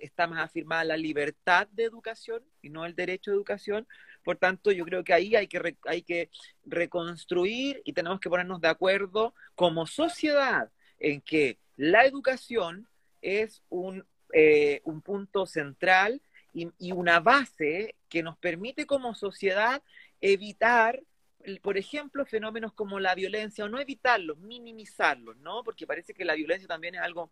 [0.02, 3.86] está más afirmada la libertad de educación y no el derecho a educación.
[4.24, 6.30] Por tanto, yo creo que ahí hay que, hay que
[6.64, 12.88] reconstruir y tenemos que ponernos de acuerdo como sociedad en que la educación
[13.20, 16.20] es un, eh, un punto central
[16.54, 19.82] y una base que nos permite como sociedad
[20.20, 21.02] evitar
[21.62, 25.62] por ejemplo, fenómenos como la violencia, o no evitarlos, minimizarlos, ¿no?
[25.64, 27.30] Porque parece que la violencia también es algo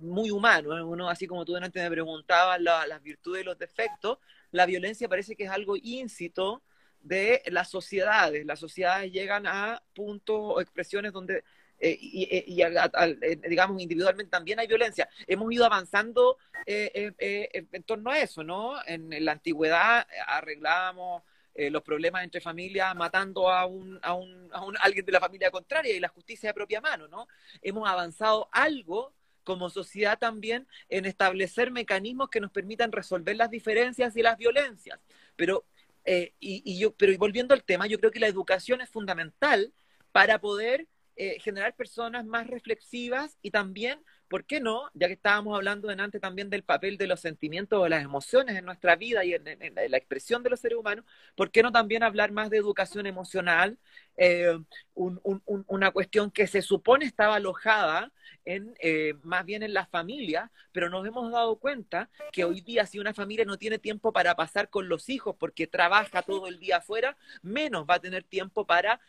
[0.00, 0.82] muy humano, ¿eh?
[0.82, 4.18] uno así como tú antes me preguntabas las virtudes y los defectos,
[4.50, 6.62] la violencia parece que es algo íncito
[7.00, 11.44] de las sociedades, las sociedades llegan a puntos o expresiones donde
[11.78, 15.08] eh, y, eh, digamos, individualmente también hay violencia.
[15.26, 18.76] Hemos ido avanzando en torno a eso, ¿no?
[18.86, 21.24] En, en la antigüedad arreglábamos
[21.54, 25.20] eh, los problemas entre familias matando a un, a, un, a un, alguien de la
[25.20, 27.28] familia contraria y la justicia de propia mano, ¿no?
[27.62, 34.16] Hemos avanzado algo como sociedad también en establecer mecanismos que nos permitan resolver las diferencias
[34.16, 34.98] y las violencias.
[35.36, 35.64] Pero,
[36.04, 39.72] eh, y, yo, pero volviendo al tema, yo creo que la educación es fundamental
[40.10, 44.00] para poder eh, generar personas más reflexivas y también
[44.34, 44.90] ¿por qué no?
[44.94, 48.64] Ya que estábamos hablando antes también del papel de los sentimientos o las emociones en
[48.64, 51.04] nuestra vida y en, la expresión de los seres humanos,
[51.36, 53.78] ¿por qué no también hablar más de educación emocional?
[54.16, 54.58] Eh,
[54.96, 58.10] una cuestión que se supone estaba alojada
[58.44, 62.86] en eh, más bien en la familia, pero nos hemos dado cuenta que hoy día
[62.86, 66.58] si una familia no tiene tiempo para pasar con los hijos porque trabaja todo el
[66.58, 69.00] día afuera, menos va a tener tiempo para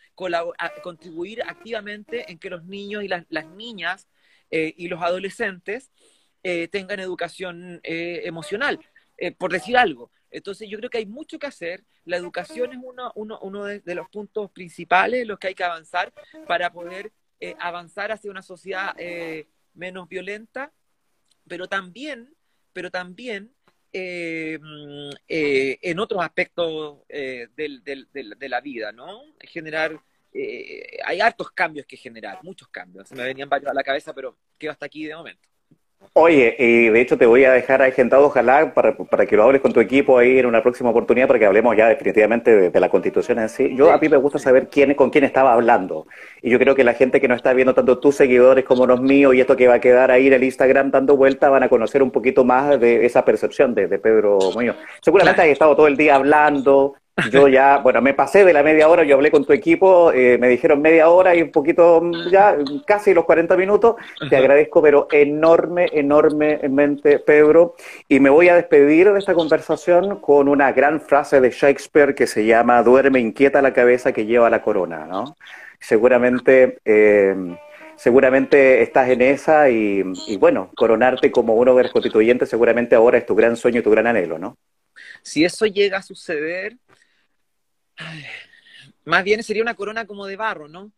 [0.84, 4.08] contribuir activamente en que los niños y las, niñas
[4.52, 5.92] eh, y los adolescentes
[6.44, 8.80] eh, tengan educación emocional,
[9.38, 10.12] por decir algo.
[10.36, 11.86] Entonces yo creo que hay mucho que hacer.
[12.04, 15.64] La educación es uno, uno, uno de, los puntos principales en los que hay que
[15.64, 16.14] avanzar
[16.46, 20.74] para poder eh, avanzar hacia una sociedad eh, menos violenta,
[21.48, 22.34] pero también,
[22.74, 23.54] pero también
[23.94, 29.22] eh, mm, en otros aspectos de la vida, ¿no?
[29.40, 30.02] Generar,
[31.06, 33.12] hay hartos cambios que generar, muchos cambios.
[33.12, 35.48] Me venían varios a la cabeza, pero quedo hasta aquí de momento.
[36.14, 39.62] Oye, y de hecho te voy a dejar agendado, ojalá, para, para, que lo hables
[39.62, 42.90] con tu equipo ahí en una próxima oportunidad, para que hablemos ya definitivamente de, la
[42.90, 43.76] constitución en sí.
[43.76, 46.08] Yo a mí me gusta saber quién, con quién estaba hablando.
[46.42, 49.02] Y yo creo que la gente que no está viendo, tanto tus seguidores como los
[49.02, 51.70] míos, y esto que va a quedar ahí en el Instagram dando vuelta, van a
[51.70, 54.78] conocer un poquito más de esa percepción de, Pedro Muñoz.
[55.02, 56.96] Seguramente has estado todo el día hablando,
[57.32, 60.38] yo ya, bueno, me pasé de la media hora, yo hablé con tu equipo, eh,
[60.38, 63.96] me dijeron media hora y un poquito, ya casi los 40 minutos.
[64.30, 67.76] Te agradezco, pero enorme, enormemente, Pedro.
[68.10, 72.28] Y me voy a despedir de esta conversación con una gran frase de Shakespeare que
[72.28, 75.36] se llama Duerme inquieta la cabeza que lleva la corona, ¿no?
[75.80, 76.80] Seguramente...
[76.84, 77.58] Eh,
[77.98, 83.18] seguramente estás en esa y, y, bueno, coronarte como uno de los constituyentes seguramente ahora
[83.18, 84.58] es tu gran sueño y tu gran anhelo, ¿no?
[85.22, 86.78] Si eso llega a suceder,
[89.06, 90.92] más bien sería una corona como de barro, ¿no?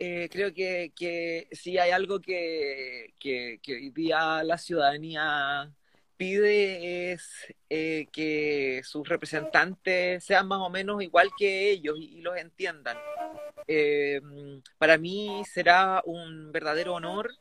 [0.00, 5.72] Eh, creo que, si hay algo que, que, hoy día la ciudadanía
[6.16, 12.36] pide es eh, que sus representantes sean más o menos igual que ellos y, los
[12.36, 12.96] entiendan.
[13.66, 14.20] Eh,
[14.78, 17.32] para mí será un verdadero honor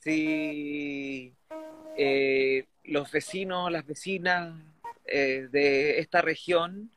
[0.00, 1.32] si
[2.84, 4.54] los vecinos, las vecinas
[5.06, 6.90] de esta región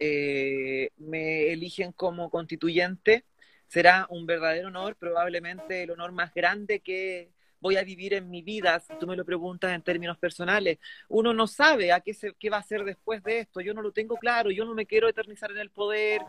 [0.00, 3.24] eh, me eligen como constituyente,
[3.66, 7.30] será un verdadero honor, probablemente el honor más grande que
[7.60, 10.78] voy a vivir en mi vida, si tú me lo preguntas en términos personales.
[11.08, 13.82] Uno no sabe a qué, se, qué va a hacer después de esto, yo no
[13.82, 16.22] lo tengo claro, yo no me quiero eternizar en el poder.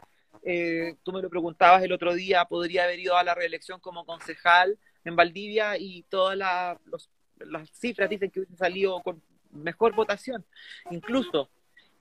[0.43, 4.05] Eh, tú me lo preguntabas el otro día, podría haber ido a la reelección como
[4.05, 10.45] concejal en Valdivia y todas las cifras dicen que hubiese salido con mejor votación.
[10.91, 11.49] Incluso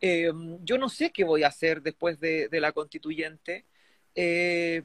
[0.00, 0.30] eh,
[0.62, 3.66] yo no sé qué voy a hacer después de, la constituyente.
[4.14, 4.82] Eh,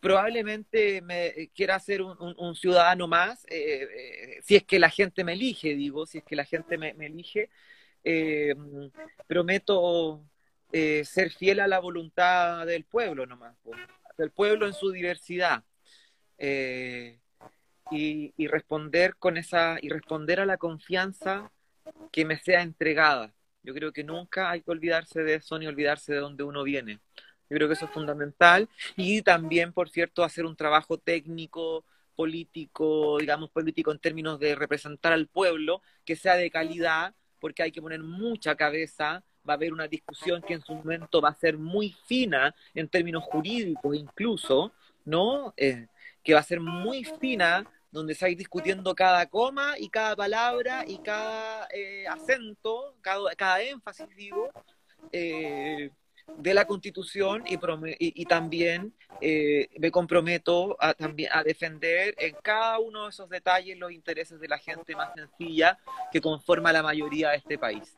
[0.00, 5.74] probablemente me quiera ser un, ciudadano más, eh, si es que la gente me elige,
[5.74, 7.50] digo, si es que la gente me, elige.
[9.26, 10.24] prometo
[10.72, 13.56] ser fiel a la voluntad del pueblo nomás,
[14.18, 15.64] del pueblo en su diversidad.
[17.90, 21.52] Y responder con esa, y responder a la confianza
[22.10, 23.34] que me sea entregada.
[23.62, 26.98] Yo creo que nunca hay que olvidarse de eso ni olvidarse de dónde uno viene.
[27.48, 28.68] Yo creo que eso es fundamental.
[28.96, 31.84] Y también, por cierto, hacer un trabajo técnico,
[32.16, 37.70] político, digamos, político en términos de representar al pueblo, que sea de calidad, porque hay
[37.70, 39.22] que poner mucha cabeza.
[39.48, 42.88] Va a haber una discusión que en su momento va a ser muy fina en
[42.88, 44.72] términos jurídicos incluso,
[45.04, 45.52] ¿no?
[45.56, 45.86] Eh,
[46.22, 50.98] que va a ser muy fina donde se discutiendo cada coma y cada palabra y
[50.98, 54.50] cada eh, acento, cada, cada, énfasis, digo,
[55.12, 55.90] eh,
[56.36, 57.58] de la Constitución y,
[57.98, 63.78] y, también eh, me comprometo a, también a defender en cada uno de esos detalles
[63.78, 65.78] los intereses de la gente más sencilla
[66.10, 67.94] que conforma la mayoría de este país.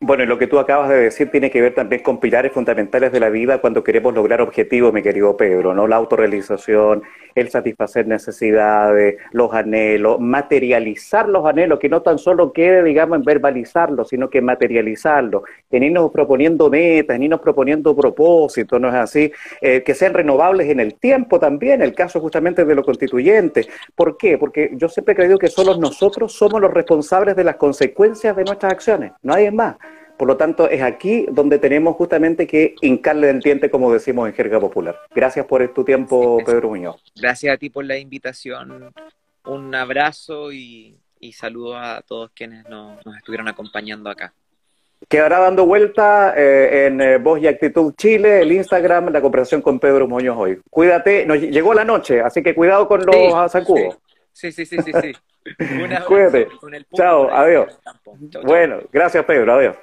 [0.00, 3.10] Bueno, y lo que tú acabas de decir tiene que ver también con pilares fundamentales
[3.10, 5.88] de la vida cuando queremos lograr objetivos, mi querido Pedro, ¿no?
[5.88, 7.02] La autorrealización,
[7.34, 13.24] el satisfacer necesidades, los anhelos, materializar los anhelos, que no tan solo quede, digamos, en
[13.24, 19.32] verbalizarlos, sino que materializarlos, en irnos proponiendo metas, en irnos proponiendo propósitos, ¿no es así?
[19.62, 23.68] Eh, que sean renovables en el tiempo también, el caso justamente de los constituyentes.
[23.94, 24.36] ¿Por qué?
[24.36, 28.44] Porque yo siempre he creído que solo nosotros somos los responsables de las consecuencias de
[28.44, 29.76] nuestras acciones, nadie más.
[30.18, 34.34] Por lo tanto, es aquí donde tenemos justamente que hincarle el diente, como decimos en
[34.34, 34.98] jerga popular.
[35.14, 37.00] Gracias por tu tiempo, Pedro Muñoz.
[37.16, 38.92] Gracias a ti por la invitación.
[39.46, 44.34] Un abrazo y, y saludos a todos quienes nos, estuvieron acompañando acá.
[45.08, 49.78] Quedará dando vuelta eh, en eh, Voz y Actitud Chile, el Instagram, la conversación con
[49.78, 50.60] Pedro Muñoz hoy.
[50.70, 53.30] Cuídate, nos llegó la noche, así que cuidado con los sí,
[54.32, 55.12] Sí, sí, sí, sí, sí.
[56.06, 56.48] Cuídate.
[56.94, 57.78] Chao, adiós.
[58.44, 59.76] Bueno, gracias Pedro, adiós.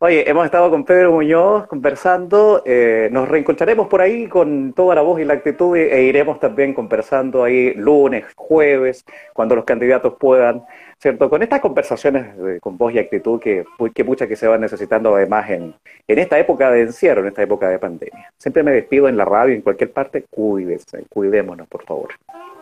[0.00, 5.02] Oye, hemos estado con Pedro Muñoz conversando, eh, nos reencontraremos por ahí con toda la
[5.02, 10.64] voz y la actitud e iremos también conversando ahí lunes, jueves, cuando los candidatos puedan,
[10.98, 11.30] ¿cierto?
[11.30, 13.64] Con estas conversaciones con voz y actitud que,
[13.94, 15.74] que muchas que se van necesitando además en,
[16.08, 18.32] en esta época de encierro, en esta época de pandemia.
[18.36, 22.08] Siempre me despido en la radio, en cualquier parte, cuídense, cuidémonos, por favor.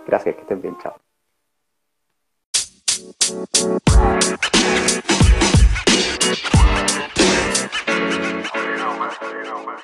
[0.07, 0.97] Gracias, que estén bien, chao.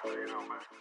[0.05, 0.78] But you know, man.